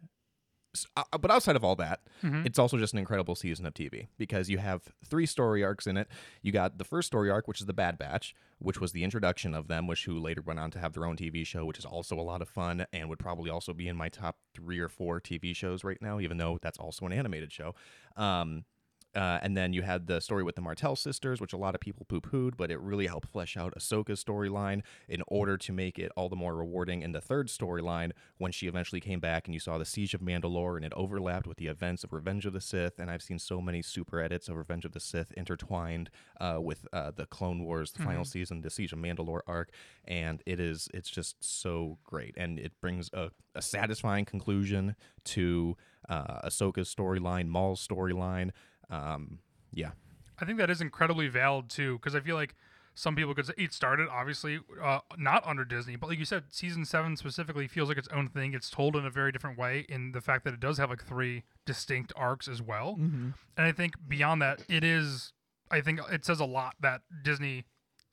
[0.97, 2.45] uh, but outside of all that, Mhm.
[2.45, 5.95] it's also just an incredible season of TV because you have three story arcs in
[5.97, 6.09] it.
[6.41, 9.53] You got the first story arc, which is the Bad Batch, which was the introduction
[9.53, 11.85] of them, which who later went on to have their own TV show, which is
[11.85, 14.89] also a lot of fun and would probably also be in my top three or
[14.89, 17.73] four TV shows right now, even though that's also an animated show.
[18.17, 18.65] Um,
[19.15, 21.81] uh, and then you had the story with the Martez sisters, which a lot of
[21.81, 25.97] people poo pooed, but it really helped flesh out Ahsoka's storyline in order to make
[25.97, 29.53] it all the more rewarding in the third storyline when she eventually came back and
[29.53, 32.53] you saw the Siege of Mandalore and it overlapped with the events of Revenge of
[32.53, 32.99] the Sith.
[32.99, 36.09] And I've seen so many super edits of Revenge of the Sith intertwined
[36.41, 39.71] uh, with uh, the Clone Wars, the final season, the Siege of Mandalore arc.
[40.05, 42.35] And it is, it's just so great.
[42.37, 45.77] And it brings a, a satisfying conclusion to
[46.09, 48.51] uh, Ahsoka's storyline, Maul's storyline.
[48.89, 49.39] Um,
[49.73, 49.91] yeah.
[50.39, 52.55] I think that is incredibly valid too, because I feel like
[52.93, 56.43] some people could say it started obviously uh, not under Disney, but like you said,
[56.49, 58.53] season seven specifically feels like its own thing.
[58.53, 61.03] It's told in a very different way in the fact that it does have like
[61.03, 62.93] three distinct arcs as well.
[62.99, 63.29] Mm-hmm.
[63.57, 65.33] And I think beyond that, it is.
[65.71, 67.65] I think it says a lot that Disney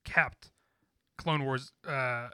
[0.04, 0.50] kept
[1.18, 2.28] Clone Wars uh,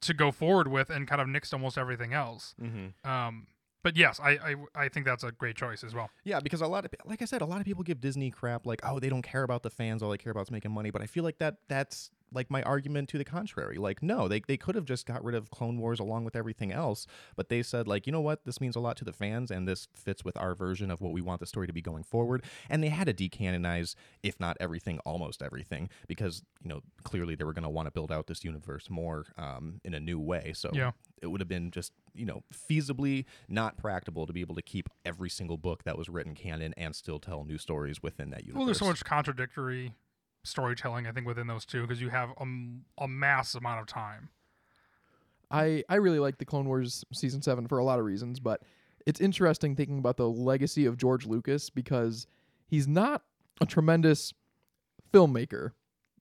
[0.00, 2.54] to go forward with and kind of nixed almost everything else.
[2.62, 3.10] Mm-hmm.
[3.10, 3.48] Um,
[3.82, 6.10] but yes, I, I I think that's a great choice as well.
[6.24, 8.66] Yeah, because a lot of, like I said, a lot of people give Disney crap,
[8.66, 10.90] like, oh, they don't care about the fans, all they care about is making money.
[10.90, 13.76] But I feel like that that's like my argument to the contrary.
[13.76, 16.72] Like, no, they, they could have just got rid of Clone Wars along with everything
[16.72, 19.50] else, but they said, like, you know what, this means a lot to the fans,
[19.50, 22.02] and this fits with our version of what we want the story to be going
[22.04, 22.44] forward.
[22.70, 27.44] And they had to decanonize, if not everything, almost everything, because you know clearly they
[27.44, 30.52] were going to want to build out this universe more um, in a new way.
[30.54, 30.92] So Yeah.
[31.20, 34.88] it would have been just you know feasibly not practical to be able to keep
[35.04, 38.58] every single book that was written canon and still tell new stories within that universe.
[38.58, 39.94] Well, there's so much contradictory
[40.44, 42.44] storytelling, I think, within those two because you have a,
[43.04, 44.30] a mass amount of time.
[45.50, 48.62] I I really like the Clone Wars season seven for a lot of reasons, but
[49.06, 52.26] it's interesting thinking about the legacy of George Lucas because
[52.66, 53.22] he's not
[53.60, 54.32] a tremendous
[55.12, 55.72] filmmaker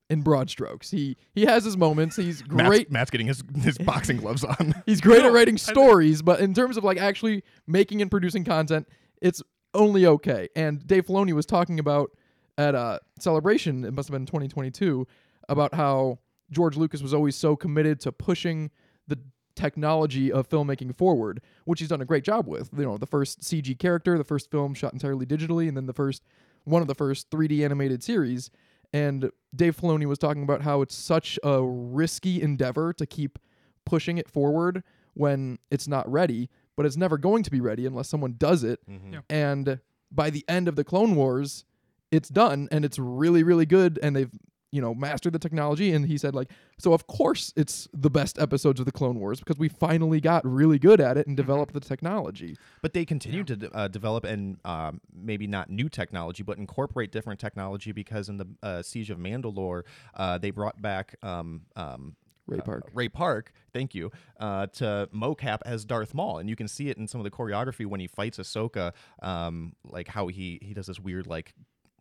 [0.09, 0.91] in broad strokes.
[0.91, 2.17] He he has his moments.
[2.17, 2.91] He's great.
[2.91, 4.75] Matt's getting his his boxing gloves on.
[4.85, 8.43] He's great No, at writing stories, but in terms of like actually making and producing
[8.43, 8.87] content,
[9.21, 9.41] it's
[9.73, 10.49] only okay.
[10.55, 12.11] And Dave Filoni was talking about
[12.57, 15.07] at a celebration, it must have been 2022,
[15.49, 16.19] about how
[16.51, 18.71] George Lucas was always so committed to pushing
[19.07, 19.17] the
[19.55, 22.69] technology of filmmaking forward, which he's done a great job with.
[22.77, 25.93] You know, the first CG character, the first film shot entirely digitally, and then the
[25.93, 26.23] first
[26.63, 28.49] one of the first 3D animated series.
[28.93, 33.39] And Dave Filoni was talking about how it's such a risky endeavor to keep
[33.85, 34.83] pushing it forward
[35.13, 38.79] when it's not ready, but it's never going to be ready unless someone does it.
[38.89, 39.13] Mhm.
[39.13, 39.19] Yeah.
[39.29, 39.79] And
[40.11, 41.65] by the end of the Clone Wars,
[42.11, 43.99] it's done and it's really, really good.
[44.03, 44.31] And they've,
[44.71, 45.91] you know, mastered the technology.
[45.91, 49.39] And he said, like, so of course it's the best episodes of the Clone Wars
[49.39, 52.55] because we finally got really good at it and developed the technology.
[52.81, 57.11] But they continue to de- uh, develop and um, maybe not new technology, but incorporate
[57.11, 59.83] different technology because in the uh, Siege of Mandalore,
[60.15, 62.15] uh, they brought back um, um,
[62.47, 62.89] Ray uh, Park.
[62.93, 66.97] Ray Park, thank you, uh, to mocap as Darth Maul, and you can see it
[66.97, 70.87] in some of the choreography when he fights Ahsoka, um, like how he he does
[70.87, 71.53] this weird like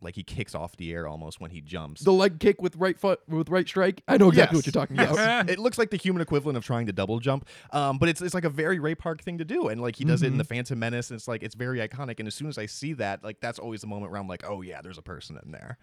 [0.02, 2.02] like he kicks off the air almost when he jumps.
[2.02, 4.02] The leg kick with right foot with right strike.
[4.08, 5.12] I know exactly what you're talking yes.
[5.12, 5.50] about.
[5.50, 8.34] it looks like the human equivalent of trying to double jump, um, but it's it's
[8.34, 10.44] like a very Ray Park thing to do, and like he does it in the
[10.44, 12.18] Phantom Menace, and it's like it's very iconic.
[12.18, 14.44] And as soon as I see that, like that's always the moment where I'm like,
[14.46, 15.78] oh yeah, there's a person in there.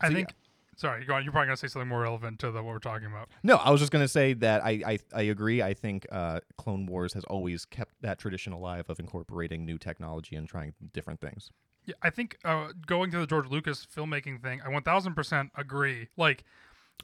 [0.00, 0.34] I So, think.
[0.78, 1.24] Sorry, go on.
[1.24, 3.30] You're probably gonna say something more relevant to the, what we're talking about.
[3.42, 5.62] No, I was just gonna say that I I, I agree.
[5.62, 10.36] I think uh, Clone Wars has always kept that tradition alive of incorporating new technology
[10.36, 11.50] and trying different things.
[11.86, 16.08] Yeah, I think uh, going to the George Lucas filmmaking thing, I 1000% agree.
[16.16, 16.44] Like,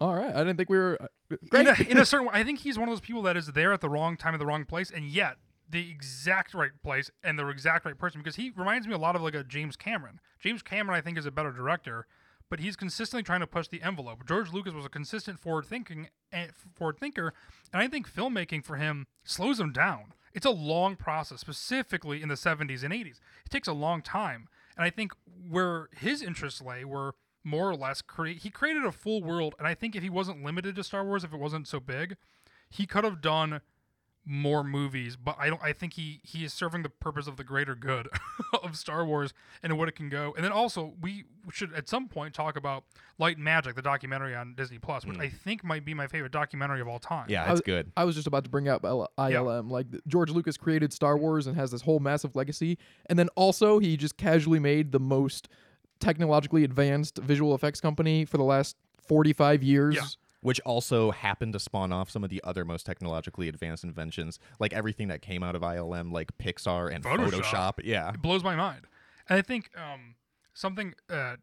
[0.01, 0.35] All right.
[0.35, 0.99] I didn't think we were.
[1.01, 3.37] Uh, in a, in a certain way, I think he's one of those people that
[3.37, 5.37] is there at the wrong time at the wrong place, and yet
[5.71, 8.21] the exact right place and the exact right person.
[8.21, 10.21] Because he reminds me a lot of like a James Cameron.
[10.41, 12.07] James Cameron, I think, is a better director,
[12.51, 14.27] but he's consistently trying to push the envelope.
[14.27, 16.09] George Lucas was a consistent forward thinking
[16.75, 17.33] forward thinker,
[17.73, 20.13] and I think filmmaking for him slows him down.
[20.35, 23.21] It's a long process, specifically in the 70s and 80s.
[23.45, 25.13] It takes a long time, and I think
[25.49, 28.39] where his interests lay were more or less create.
[28.39, 31.25] He created a full world, and I think if he wasn't limited to Star Wars,
[31.25, 32.17] if it wasn't so big,
[32.71, 33.61] he could have done
[34.25, 35.17] more movies.
[35.17, 35.63] But I don't.
[35.63, 38.09] I think he he is serving the purpose of the greater good
[38.63, 39.33] of Star Wars
[39.63, 40.33] and what it can go.
[40.37, 42.85] And then also we should at some point talk about
[43.19, 45.23] Light and Magic, the documentary on Disney Plus, which hmm.
[45.23, 47.27] I think might be my favorite documentary of all time.
[47.29, 47.93] Yeah, I it's was- good.
[47.97, 49.71] I was just about to bring up L- ILM.
[49.71, 53.79] Like George Lucas created Star Wars and has this whole massive legacy, and then also
[53.79, 55.49] he just casually made the most
[56.01, 59.95] technologically advanced visual effects company for the last 45 years.
[59.95, 60.03] Yeah.
[60.43, 64.73] Which also happened to spawn off some of the other most technologically advanced inventions, like
[64.73, 67.31] everything that came out of ILM, like Pixar and Photoshop.
[67.31, 67.73] Photoshop.
[67.85, 68.11] Yeah.
[68.11, 68.83] it blows my mind.
[69.29, 70.17] And I think um,
[70.53, 70.95] something.
[71.09, 71.37] Uh,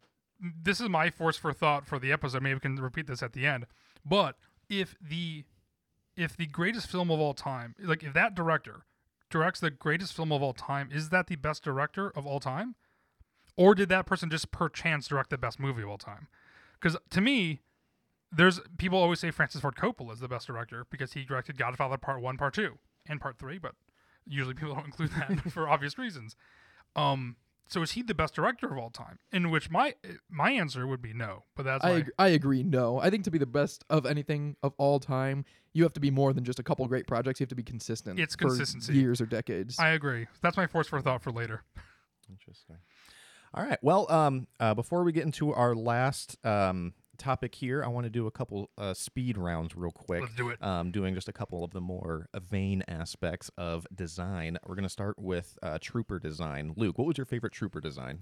[0.62, 2.42] this is my force for thought for the episode.
[2.42, 3.66] Maybe we can repeat this at the end.
[4.04, 4.36] But
[4.68, 5.44] if the
[6.16, 8.84] if the greatest film of all time, like if that director
[9.30, 12.74] directs the greatest film of all time, is that the best director of all time,
[13.56, 16.28] or did that person just per chance direct the best movie of all time?
[16.80, 17.60] Because to me,
[18.32, 21.96] there's people always say Francis Ford Coppola is the best director because he directed Godfather
[21.96, 23.74] Part One, Part Two, and Part Three, but
[24.26, 26.36] usually people don't include that for obvious reasons.
[26.96, 27.36] Um,
[27.68, 29.18] so is he the best director of all time?
[29.32, 29.94] In which my
[30.28, 32.62] my answer would be no, but that's I, my, ag- I agree.
[32.62, 36.00] No, I think to be the best of anything of all time, you have to
[36.00, 37.40] be more than just a couple great projects.
[37.40, 38.18] You have to be consistent.
[38.18, 38.94] It's for consistency.
[38.94, 39.78] years or decades.
[39.78, 40.26] I agree.
[40.42, 41.62] That's my force for thought for later.
[42.28, 42.76] Interesting.
[43.54, 43.78] All right.
[43.82, 48.10] Well, um, uh, before we get into our last um, topic here, I want to
[48.10, 50.22] do a couple uh, speed rounds real quick.
[50.22, 50.62] Let's do it.
[50.62, 54.58] Um, doing just a couple of the more vain aspects of design.
[54.66, 56.72] We're going to start with uh, trooper design.
[56.76, 58.20] Luke, what was your favorite trooper design?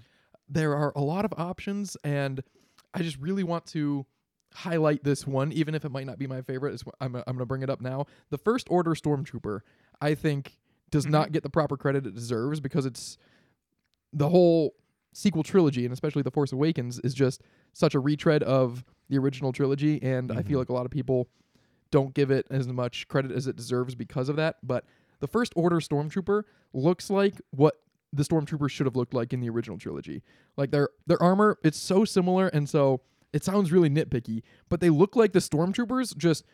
[0.48, 2.42] there are a lot of options, and
[2.94, 4.06] I just really want to
[4.54, 6.74] highlight this one, even if it might not be my favorite.
[6.74, 8.06] It's, I'm, I'm going to bring it up now.
[8.30, 9.60] The First Order Stormtrooper,
[10.00, 10.58] I think,
[10.90, 13.18] does not get the proper credit it deserves because it's
[14.12, 14.74] the whole
[15.18, 19.52] sequel trilogy, and especially The Force Awakens, is just such a retread of the original
[19.52, 20.00] trilogy.
[20.02, 20.56] And I feel mm-hmm.
[20.58, 21.28] like a lot of people
[21.90, 24.56] don't give it as much credit as it deserves because of that.
[24.62, 24.84] But
[25.20, 27.80] the First Order Stormtrooper looks like what
[28.12, 30.22] the Stormtroopers should have looked like in the original trilogy.
[30.56, 33.00] Like their their armor, it's so similar, and so
[33.32, 36.44] it sounds really nitpicky, but they look like the Stormtroopers, just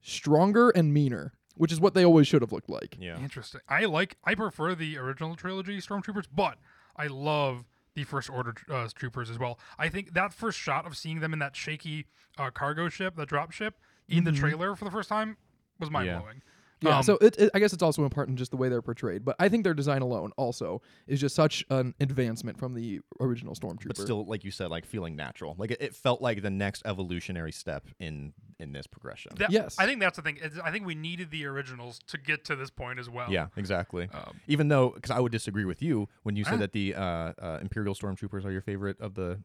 [0.00, 2.96] stronger and meaner, which is what they always should have looked like.
[2.98, 3.18] Yeah.
[3.18, 3.60] Interesting.
[3.68, 4.16] I like.
[4.24, 6.58] I prefer the original trilogy Stormtroopers, but
[6.96, 7.64] I love
[7.94, 9.58] the First Order uh, troopers as well.
[9.78, 12.06] I think that first shot of seeing them in that shaky
[12.38, 13.74] uh, cargo ship, the drop ship,
[14.08, 15.36] in the trailer for the first time
[15.78, 16.42] was mind blowing.
[16.44, 16.52] Yeah,
[16.92, 19.36] Um, so it, it, I guess it's also important just the way they're portrayed, but
[19.38, 23.88] I think their design alone also is just such an advancement from the original Stormtrooper.
[23.88, 25.54] But still, like you said, like feeling natural.
[25.58, 29.32] Like it, it felt like the next evolutionary step in in this progression.
[29.36, 29.76] that- yes.
[29.78, 30.38] I think that's the thing.
[30.40, 33.30] It's, I think we needed the originals to get to this point as well.
[33.30, 34.08] Yeah, exactly.
[34.14, 36.58] Um, Even though, because I would disagree with you when you said Ah.
[36.58, 39.40] that the uh, uh, Imperial Stormtroopers are your favorite of the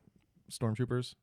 [0.52, 1.16] Stormtroopers,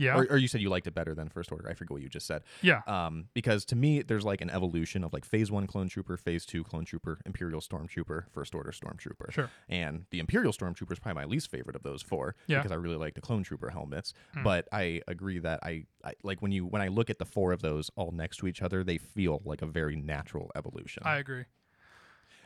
[0.00, 0.16] yeah.
[0.16, 1.68] or, or you said you liked it better than First Order.
[1.68, 2.42] I forget what you just said.
[2.62, 2.80] yeah.
[2.86, 6.46] Um, because to me, there's like an evolution of like Phase One Clone Trooper, Phase
[6.46, 9.30] Two Clone Trooper, Imperial Stormtrooper, First Order Stormtrooper.
[9.32, 9.50] Sure.
[9.68, 12.58] And the Imperial Stormtrooper is probably my least favorite of those four Yeah.
[12.58, 14.14] because I really like the Clone Trooper helmets.
[14.34, 14.42] Hmm.
[14.42, 17.52] But I agree that I, I like when you when I look at the four
[17.52, 21.02] of those all next to each other, they feel like a very natural evolution.
[21.04, 21.44] I agree.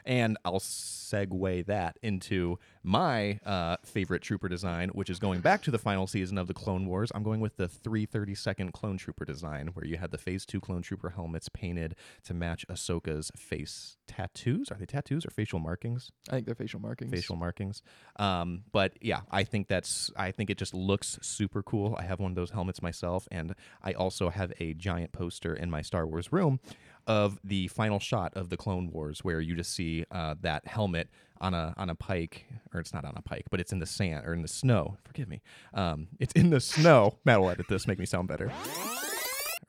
[0.04, 5.70] And I'll segue that into my uh, favorite trooper design, which is going back to
[5.70, 7.10] the final season of the Clone Wars.
[7.14, 10.82] I'm going with the 332nd Clone Trooper design, where you had the Phase 2 Clone
[10.82, 14.70] Trooper helmets painted to match Ahsoka's face tattoos.
[14.70, 16.10] Are they tattoos or facial markings?
[16.28, 17.10] I think they're facial markings.
[17.10, 17.82] facial markings.
[18.16, 21.96] Um, but yeah, I think that's I think it just looks super cool.
[21.98, 25.70] I have one of those helmets myself, and I also have a giant poster in
[25.70, 26.60] my Star Wars room
[27.06, 31.08] of the final shot of the Clone Wars, where you just see uh, that helmet
[31.40, 33.86] on a on a pike, or it's not on a pike, but it's in the
[33.86, 34.96] sand or in the snow.
[35.04, 35.42] Forgive me.
[35.74, 37.18] Um, it's in the snow.
[37.24, 38.50] Matt will edit this, make me sound better.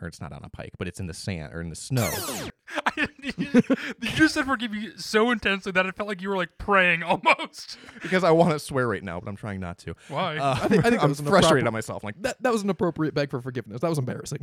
[0.02, 2.10] Or it's not on a pike, but it's in the sand or in the snow.
[3.26, 3.63] you
[4.02, 7.78] just said forgive me so intensely that it felt like you were like praying almost.
[8.02, 9.95] because I want to swear right now, but I'm trying not to.
[10.10, 10.38] Why?
[10.38, 12.04] Uh, I think- I think I'm was frustrated appropriate- on myself.
[12.04, 13.82] Like That that was an appropriate beg for forgiveness.
[13.82, 14.39] That was embarrassing.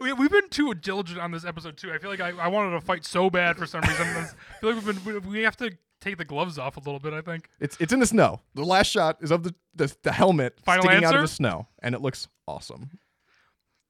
[0.00, 1.92] We, we've been too diligent on this episode too.
[1.92, 4.06] I feel like I, I wanted to fight so bad for some reason.
[4.06, 4.24] I
[4.60, 7.12] feel like we've been we- we have to take the gloves off a little bit.
[7.12, 7.48] I think.
[7.60, 8.40] It's it's in the snow.
[8.54, 11.66] The last shot is of the the, the helmet Final sticking out of the snow,
[11.82, 12.90] and it looks awesome.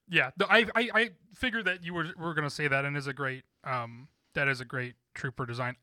[0.08, 3.06] Yeah, the, I, I I figured that you were were gonna say that, and is
[3.06, 5.76] a great um that is a great trooper design.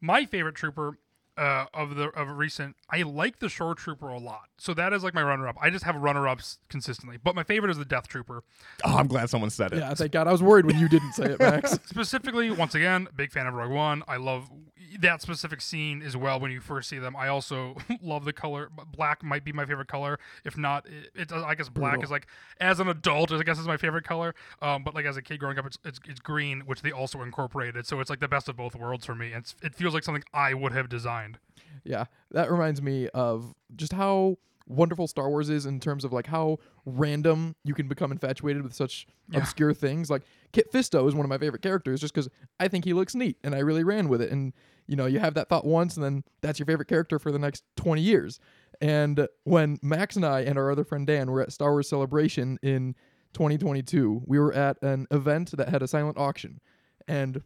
[0.00, 0.98] My favorite trooper
[1.40, 5.02] uh, of the of recent, I like the Shore Trooper a lot, so that is
[5.02, 5.56] like my runner up.
[5.60, 8.44] I just have runner ups consistently, but my favorite is the Death Trooper.
[8.84, 9.78] Oh, I'm glad someone said it.
[9.78, 10.28] yeah, thank God.
[10.28, 11.72] I was worried when you didn't say it, Max.
[11.86, 14.02] Specifically, once again, big fan of Rogue One.
[14.06, 14.50] I love
[14.98, 17.14] that specific scene as well when you first see them.
[17.16, 18.70] I also love the color.
[18.92, 20.18] Black might be my favorite color.
[20.44, 22.04] If not, it, it I guess black Brutal.
[22.04, 22.26] is like
[22.60, 24.34] as an adult, I guess is my favorite color.
[24.60, 27.22] Um, but like as a kid growing up, it's, it's it's green, which they also
[27.22, 27.86] incorporated.
[27.86, 29.32] So it's like the best of both worlds for me.
[29.32, 31.38] It's, it feels like something I would have designed.
[31.84, 36.26] Yeah, that reminds me of just how wonderful Star Wars is in terms of like
[36.26, 39.38] how random you can become infatuated with such Yeah.
[39.40, 40.10] obscure things.
[40.10, 43.14] Like Kit Fisto is one of my favorite characters just because I think he looks
[43.14, 44.30] neat and I really ran with it.
[44.32, 44.52] And
[44.86, 47.38] you know, you have that thought once and then that's your favorite character for the
[47.38, 48.40] next 20 years.
[48.80, 52.58] And when Max and I and our other friend Dan were at Star Wars Celebration
[52.62, 52.94] in
[53.34, 56.60] 2022, we were at an event that had a silent auction.
[57.06, 57.42] And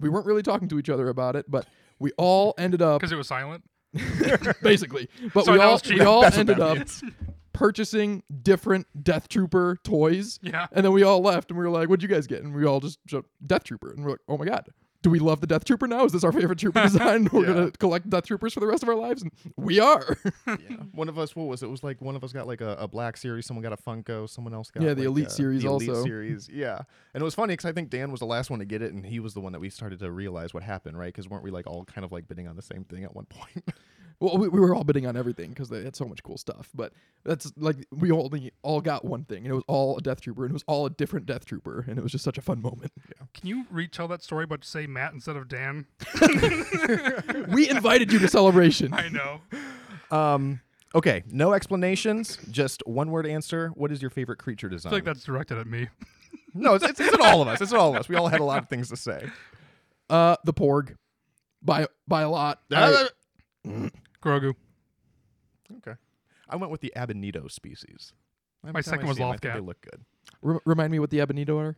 [0.00, 1.66] we weren't really talking to each other about it, but
[1.98, 3.62] we all ended up Because it was silent.
[4.62, 5.08] basically.
[5.34, 6.78] But So we all we all ended up.
[7.60, 10.66] Purchasing different Death Trooper toys, Yeah.
[10.72, 12.64] and then we all left, and we were like, "What'd you guys get?" And we
[12.64, 14.70] all just showed Death Trooper, and we're like, "Oh my god."
[15.02, 16.04] Do we love the Death Trooper now?
[16.04, 17.26] Is this our favorite trooper design?
[17.32, 17.46] We're Yeah.
[17.54, 20.16] gonna collect Death Troopers for the rest of our lives, and we are.
[20.46, 20.76] Yeah.
[20.92, 21.66] One of us, what was it?
[21.66, 23.76] It was like one of us got like a, a black series, someone got a
[23.76, 26.04] Funko, someone else got Yeah, the like, Elite uh, series the Elite also.
[26.04, 26.80] series, yeah.
[27.14, 28.92] And it was funny because I think Dan was the last one to get it,
[28.94, 31.12] and he was the one that we started to realize what happened, right?
[31.12, 33.26] Because weren't we like all kind of like bidding on the same thing at one
[33.26, 33.64] point?
[34.20, 36.68] well, we, we were all bidding on everything because they had so much cool stuff.
[36.74, 36.92] But
[37.24, 40.44] that's like we only all got one thing, and it was all a Death Trooper,
[40.44, 42.60] and it was all a different Death Trooper, and it was just such a fun
[42.60, 42.92] moment.
[43.34, 45.86] Can you retell that story but say Matt instead of Dan?
[47.48, 48.92] we invited you to celebration.
[48.94, 49.40] I know.
[50.10, 50.60] um.
[50.92, 53.68] Okay, no explanations, just one word answer.
[53.74, 54.90] What is your favorite creature I design?
[54.90, 55.86] feel like that's directed at me.
[56.52, 57.60] no, it's, it's, it's in all of us.
[57.60, 58.08] It's in all of us.
[58.08, 59.28] We all had a lot of things to say.
[60.08, 60.96] Uh, the Porg,
[61.62, 62.58] by by a lot.
[62.72, 63.06] I-
[64.22, 64.54] Grogu.
[65.78, 65.94] okay,
[66.48, 68.12] I went with the Abednedo species.
[68.62, 69.54] Every My time second I was see 'em, I think Lothcat.
[69.54, 70.04] They look good.
[70.42, 71.74] Rem- remind me what the Abednedo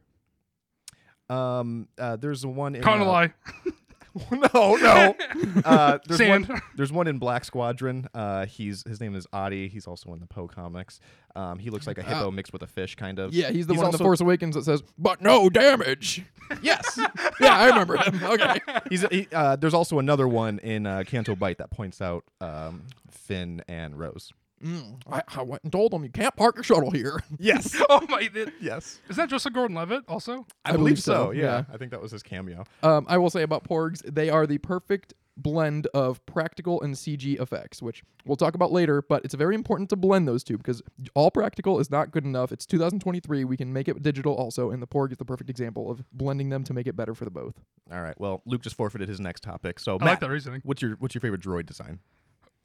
[1.30, 1.59] are.
[1.61, 3.32] Um, uh, there's one in Kind of uh, lie.
[4.30, 5.14] no, no.
[5.64, 6.48] Uh, there's Sand.
[6.48, 6.60] one.
[6.76, 8.08] There's one in Black Squadron.
[8.14, 9.68] Uh, he's his name is Adi.
[9.68, 10.98] He's also in the Poe comics.
[11.36, 13.32] Um, he looks like a hippo mixed with a fish, kind of.
[13.32, 16.22] Yeah, he's the He's one in the also- Force Awakens that says, "But no damage."
[16.62, 16.98] Yes.
[17.40, 18.20] yeah, I remember him.
[18.22, 18.60] Okay.
[18.90, 19.06] he's.
[19.08, 23.62] He, uh, there's also another one in uh, Canto Bight that points out um, Finn
[23.68, 24.34] and Rose.
[24.62, 27.20] Mm, I, I went and told him you can't park your shuttle here.
[27.38, 27.74] Yes.
[27.90, 28.28] oh my!
[28.32, 29.00] It, yes.
[29.08, 30.46] is that Joseph Gordon-Levitt also?
[30.64, 31.12] I, I believe, believe so.
[31.12, 31.42] so, Yeah.
[31.42, 31.64] yeah.
[31.72, 32.64] I think that was his cameo.
[32.82, 37.40] Um, I will say about Porgs, they are the perfect blend of practical and CG
[37.40, 40.82] effects, which we'll talk about later, but it's very important to blend those two because
[41.14, 42.52] all practical is not good enough.
[42.52, 43.44] It's 2023.
[43.44, 46.50] We can make it digital also, and the Porg is the perfect example of blending
[46.50, 47.54] them to make it better for the both.
[47.90, 48.18] All right.
[48.20, 49.80] Well, Luke just forfeited his next topic.
[49.80, 50.60] So I Matt, like that reasoning.
[50.64, 52.00] what's your what's your favorite droid design?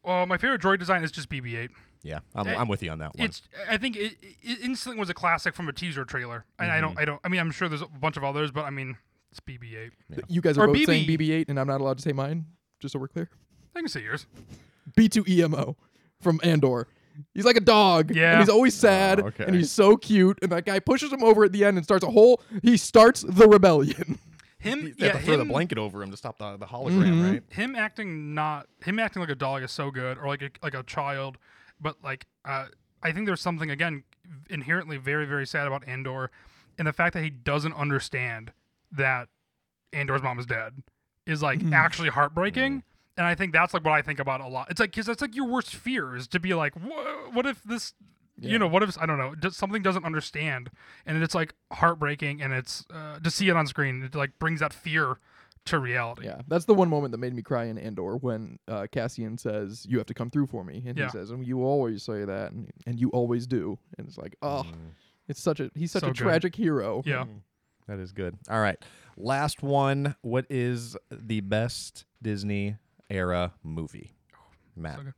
[0.06, 1.70] Uh, my favorite droid design is just BB-8.
[2.04, 3.26] Yeah, I'm, Eh, I'm with you on that one.
[3.26, 3.42] It's.
[3.70, 6.98] I think it, it instantly was a classic from a teaser trailer, and I don't.
[6.98, 7.20] I don't.
[7.24, 8.96] I mean, I'm sure there's a bunch of others, but I mean,
[9.32, 9.92] it's BB-8.
[10.10, 10.18] Yeah.
[10.28, 10.86] You guys are Or both BB.
[10.86, 12.46] saying BB-8, and I'm not allowed to say mine,
[12.80, 13.30] just so we're clear.
[13.76, 14.26] I can say yours.
[14.98, 15.76] B2EMO
[16.22, 16.88] from Andor.
[17.34, 18.16] He's like a dog.
[18.16, 18.34] Yeah.
[18.34, 19.20] And he's always sad.
[19.20, 19.46] Oh, okay.
[19.46, 20.38] And he's so cute.
[20.44, 22.42] And that guy pushes him over at the end and starts a whole.
[22.62, 24.20] He starts the rebellion.
[24.68, 24.82] Him.
[24.88, 25.08] You yeah.
[25.14, 27.32] have to throw the blanket over him to stop the, the hologram, Mhm.
[27.32, 27.44] right?
[27.50, 30.74] him acting not him acting like a dog is so good or like a, like
[30.74, 31.38] a child
[31.80, 32.66] but like uh,
[33.04, 34.04] i think there's something again
[34.50, 36.30] inherently very very sad about andor
[36.78, 38.52] and the fact that he doesn't understand
[38.92, 39.28] that
[39.94, 40.84] andor's mom is dead
[41.26, 41.74] is like Mhm.
[41.74, 42.84] actually heartbreaking
[43.18, 45.22] and i think that's like what i think about a lot it's like because that's
[45.22, 46.74] like your worst fear is to be like
[47.32, 47.94] what if this
[48.40, 48.52] Yeah.
[48.52, 50.70] you know what if i don't know just something doesn't understand
[51.06, 54.60] and it's like heartbreaking and it's uh, to see it on screen it like brings
[54.60, 55.18] that fear
[55.66, 56.42] to reality Yeah.
[56.48, 59.98] That's the one moment that made me cry in Andor when uh, Cassian says, You
[59.98, 60.82] have to come through for me.
[60.88, 61.06] And Yeah.
[61.08, 62.54] he says, "And You always say that.
[62.54, 63.78] And, and you always do.
[63.98, 64.92] And it's like, Oh, Mm.
[65.28, 65.70] it's such a.
[65.76, 66.18] He's such So a good.
[66.18, 67.02] tragic hero.
[67.06, 67.42] yeah Mm.
[67.88, 68.38] That is good.
[68.50, 68.78] All right.
[69.18, 70.16] Last one.
[70.22, 72.78] What is the best Disney
[73.10, 74.14] era movie?
[74.78, 74.96] Matt.
[75.00, 75.14] So good.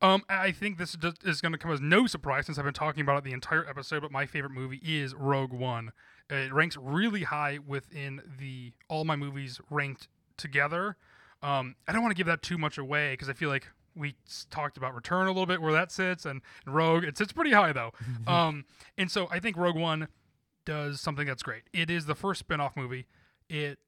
[0.00, 3.00] Um, I think this is, going to come as no surprise since I've been talking
[3.00, 4.02] about it the entire episode.
[4.02, 5.92] But my favorite movie is Rogue One.
[6.30, 10.96] It ranks really high within the all my movies ranked together.
[11.42, 14.14] Um, I don't want to give that too much away because I feel like we
[14.50, 17.04] talked about Return a little bit where that sits and Rogue.
[17.04, 17.92] It sits pretty high though.
[18.26, 18.64] um,
[18.96, 20.08] and so I think Rogue One
[20.64, 21.62] does something that's great.
[21.72, 23.06] It is the first spin-off movie.
[23.48, 23.78] It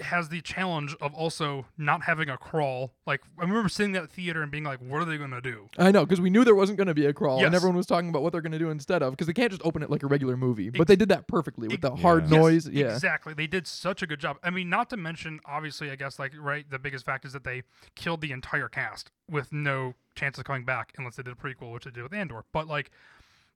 [0.00, 2.92] has the challenge of also not having a crawl.
[3.06, 5.68] Like I remember sitting at the theater and being like, "What are they gonna do?"
[5.78, 7.86] I know, because we knew there wasn't going to be a crawl, and everyone was
[7.86, 9.90] talking about what they're going to do instead of, because they can't just open it
[9.90, 10.70] like a regular movie.
[10.70, 12.38] But they did that perfectly with the hard Yeah.
[12.38, 12.68] noise.
[12.68, 12.86] Yeah.
[12.94, 13.34] Exactly.
[13.34, 14.38] They did such a good job.
[14.42, 17.44] I mean, not to mention, obviously, I guess like right, the biggest fact is that
[17.44, 17.62] they
[17.94, 21.72] killed the entire cast with no chance of coming back unless they did a prequel,
[21.72, 22.44] which they did with Andor.
[22.52, 22.90] But like,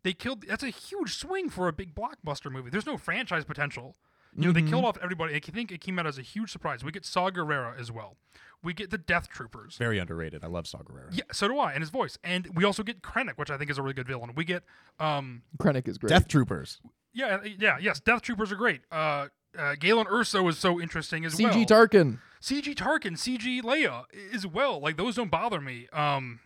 [0.03, 0.43] they killed.
[0.47, 2.68] That's a huge swing for a big blockbuster movie.
[2.70, 3.97] There's no franchise potential.
[4.37, 5.34] You know, they killed off everybody.
[5.34, 6.84] I think it came out as a huge surprise.
[6.84, 8.16] We get Saw Gerrera as well.
[8.62, 9.76] We get the Death Troopers.
[9.76, 10.43] Very underrated.
[10.45, 11.09] I love Saw Gerrera.
[11.12, 12.18] Yeah, so do I, and his voice.
[12.24, 14.32] And we also get Krennic, which I think is a really good villain.
[14.34, 14.62] We get,
[14.99, 16.09] um, Krennic is great.
[16.11, 16.80] Death Troopers.
[17.12, 18.80] yeah, yeah, yes, Death Troopers are great.
[18.91, 21.53] Uh, uh, Galen Erso is so interesting as well.
[21.53, 22.18] CG Tarkin.
[22.43, 24.78] CG Tarkin, CG Leia as well.
[24.80, 25.89] Like those don't bother me.
[25.93, 26.41] Um,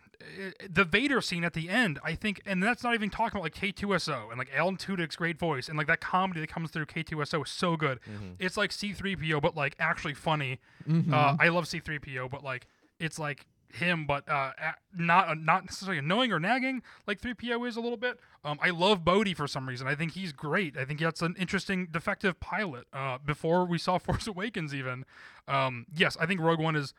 [0.69, 3.55] the Vader scene at the end, I think, and that's not even talking about like
[3.55, 7.45] K2SO and like Alan Tudyk's great voice and like that comedy that comes through K2SO
[7.45, 7.99] is so good.
[8.39, 10.59] It's like C3PO, but like actually funny.
[10.87, 11.13] Mhm.
[11.13, 12.67] Uh, I love C3PO, but like
[12.99, 14.51] it's like him, but uh,
[14.93, 18.19] not uh, not necessarily annoying or nagging like 3PO is a little bit.
[18.43, 19.87] Um, I love Bodhi for some reason.
[19.87, 20.75] I think he's great.
[20.75, 22.85] I think that's an interesting defective pilot.
[22.91, 25.05] Uh, before we saw Force Awakens, even.
[25.47, 26.93] Um, yes, I think Rogue One is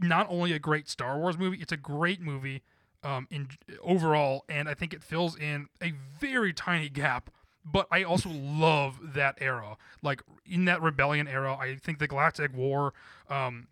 [0.00, 2.62] not only a great Star Wars movie, it's a great movie
[3.02, 3.48] um, in
[3.82, 7.30] overall, and I think it fills in a very tiny gap.
[7.64, 11.56] But I also love that era, like in that rebellion era.
[11.56, 12.92] I think the Galactic War
[13.28, 13.68] um,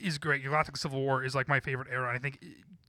[0.00, 0.42] is great.
[0.42, 2.12] Galactic Civil War is like my favorite era.
[2.12, 2.38] I think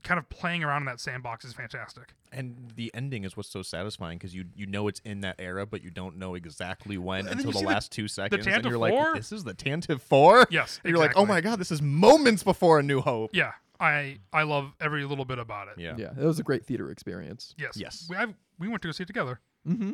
[0.06, 2.14] kind of playing around in that sandbox is fantastic.
[2.32, 5.66] And the ending is what's so satisfying because you you know it's in that era,
[5.66, 8.46] but you don't know exactly when And until the see the- last two seconds.
[8.46, 9.14] and Tantive you're like, Four?
[9.14, 10.46] this is the Tantive Four?
[10.50, 13.30] Yes, And you're like, oh my god, this is moments before A New Hope.
[13.34, 15.74] Yeah, I I love every little bit about it.
[15.78, 15.94] Yeah.
[15.98, 17.54] Yeah, it was a great theater experience.
[17.58, 17.76] Yes.
[17.76, 18.06] Yes.
[18.08, 18.26] We, I,
[18.58, 19.40] we went to go see it together.
[19.68, 19.92] Mm-hmm.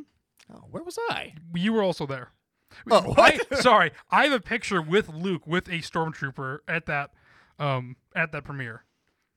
[0.54, 1.34] Oh, where was I?
[1.54, 2.28] You were also there.
[2.90, 7.10] Oh, I, sorry, I have a picture with Luke with a stormtrooper at that
[7.58, 8.84] um at that premiere.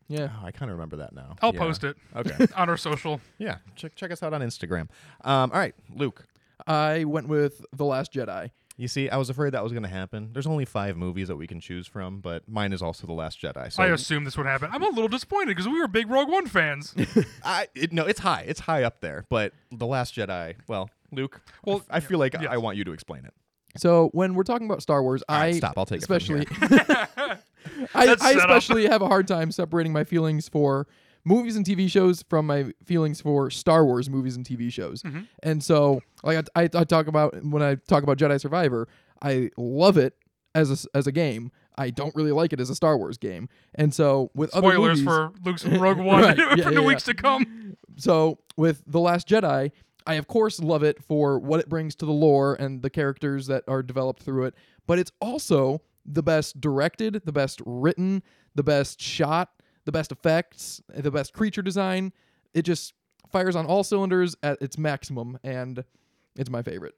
[0.07, 0.29] Yeah.
[0.41, 1.35] Oh, I kind of remember that now.
[1.41, 1.59] I'll Yeah.
[1.59, 2.45] post it Okay.
[2.55, 3.19] on our social.
[3.37, 3.57] yeah.
[3.75, 4.87] Check check us out on Instagram.
[5.23, 6.25] Um, all right, Luke.
[6.67, 8.51] I went with The Last Jedi.
[8.77, 10.31] You see, I was afraid that was going to happen.
[10.33, 13.41] There's only five movies that we can choose from, but mine is also The Last
[13.41, 13.71] Jedi.
[13.71, 14.69] So I assumed this would happen.
[14.71, 16.93] I'm a little disappointed because we were big Rogue One fans.
[17.43, 18.43] I it, no, it's high.
[18.47, 19.25] It's high up there.
[19.29, 20.55] But The Last Jedi.
[20.67, 21.41] Well, Luke.
[21.65, 22.47] Well, I, f- I feel like yes.
[22.49, 23.33] I want you to explain it.
[23.77, 25.77] So when we're talking about Star Wars, All right, I stop.
[25.77, 27.07] I'll take it from especially here.
[27.93, 30.87] I, I especially have a hard time separating my feelings for
[31.23, 35.01] movies and TV shows from my feelings for Star Wars movies and TV shows.
[35.03, 35.27] Mhm.
[35.43, 38.87] And so, like I, I, I talk about when I talk about Jedi Survivor,
[39.21, 40.13] I love it
[40.53, 41.51] as a, as a game.
[41.77, 43.49] I don't really like it as a Star Wars game.
[43.73, 46.87] And so with other Spoilers movies, for Luke's Rogue One Right, for yeah, the yeah,
[46.87, 47.75] weeks to come.
[47.97, 49.71] so with the Last Jedi,
[50.07, 53.47] I of course love it for what it brings to the lore and the characters
[53.47, 54.55] that are developed through it,
[54.87, 59.49] but it's also the best directed, the best written, the best shot,
[59.85, 62.13] the best effects, the best creature design.
[62.53, 62.93] It just
[63.31, 65.83] fires on all cylinders at its maximum and
[66.35, 66.93] it's my favorite.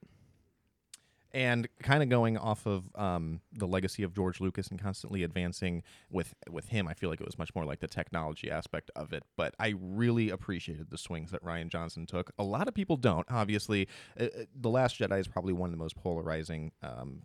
[1.32, 5.82] and kind of going off of um, the legacy of George Lucas and constantly advancing
[6.10, 9.12] with with him, I feel like it was much more like the technology aspect of
[9.12, 9.24] it.
[9.36, 12.30] But I really appreciated the swings that Rian Johnson took.
[12.38, 13.26] A lot of people don't.
[13.30, 13.88] Obviously,
[14.18, 14.28] uh, uh,
[14.58, 16.72] the Last Jedi is probably one of the most polarizing.
[16.82, 17.22] Um,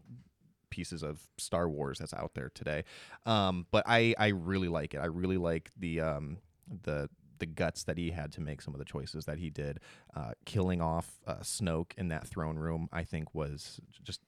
[0.74, 2.84] pieces of Star Wars that's out there today,
[3.28, 4.98] um, but I I really like it.
[4.98, 6.38] I really like the um,
[6.82, 9.80] the the guts that he had to make some of the choices that he did.
[10.16, 14.22] Uh, killing off uh, Snoke in that throne room, I think, was just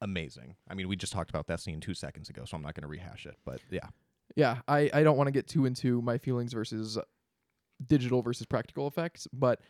[0.00, 0.56] amazing.
[0.68, 2.82] I mean, we just talked about that scene two seconds ago, so I'm not going
[2.82, 3.36] to rehash it.
[3.44, 3.86] But yeah,
[4.34, 6.98] Yeah, I, I don't want to get too into my feelings versus
[7.86, 9.60] digital versus practical effects, but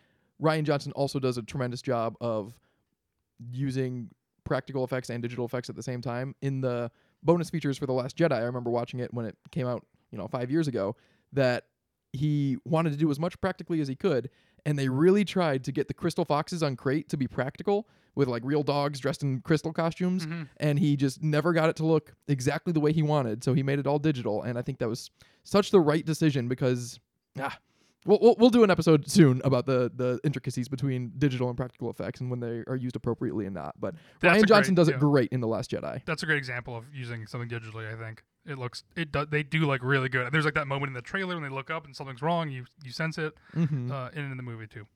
[0.40, 2.54] Rian Johnson also does a tremendous job of
[3.50, 4.10] using
[4.44, 6.34] practical effects and digital effects at the same time.
[6.42, 6.90] In the
[7.22, 10.18] bonus features for The Last Jedi, I remember watching it when it came out, you
[10.18, 10.96] know, five years ago,
[11.32, 11.64] that
[12.12, 14.28] he wanted to do as much practically as he could,
[14.66, 18.28] and they really tried to get the crystal foxes on Crait to be practical with
[18.28, 20.46] like real dogs dressed in crystal costumes Mhm.
[20.58, 23.62] and he just never got it to look exactly the way he wanted so he
[23.62, 25.10] made it all digital and i think that was
[25.44, 27.00] such the right decision because
[27.40, 27.56] ah,
[28.04, 31.90] we'll, we'll, we'll do an episode soon about the the intricacies between digital and practical
[31.90, 34.88] effects and when they are used appropriately and not but That's rian johnson great- does
[34.88, 34.96] yeah.
[34.96, 37.92] it great in the last jedi That's a great example of using something digitally.
[37.92, 40.32] I think it looks it do, they do like really good.
[40.32, 42.50] There's like that moment in the trailer when they look up and something's wrong.
[42.50, 43.90] You you sense it mm-hmm.
[43.90, 44.86] uh, and in the movie too.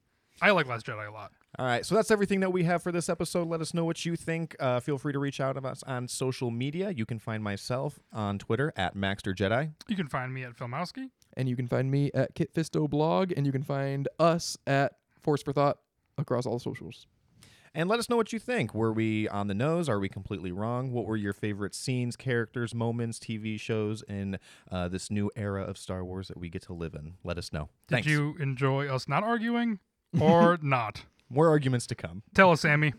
[0.42, 1.32] I like Last Jedi a lot.
[1.58, 3.48] All right, so that's everything that we have for this episode.
[3.48, 4.54] Let us know what you think.
[4.60, 6.90] Uh, feel free to reach out to us on social media.
[6.90, 9.72] You can find myself on Twitter at MaxterJedi.
[9.88, 11.08] You can find me at Filmowski.
[11.36, 14.92] And you can find me at kit fisto blog and you can find us at
[15.22, 15.78] force for thought
[16.18, 17.06] across all the socials
[17.74, 18.74] And let us know what you think.
[18.74, 19.86] Were we on the nose?
[19.88, 20.92] Are we completely wrong?
[20.92, 24.38] What were your favorite scenes, characters, moments, TV shows in
[24.72, 27.14] uh, this new era of Star Wars that we get to live in?
[27.22, 27.68] Let us know.
[27.88, 28.08] Did Thanks.
[28.08, 29.78] you enjoy us not arguing
[30.18, 31.04] or not?
[31.28, 32.22] More arguments to come.
[32.34, 32.94] Tell us, Sammy.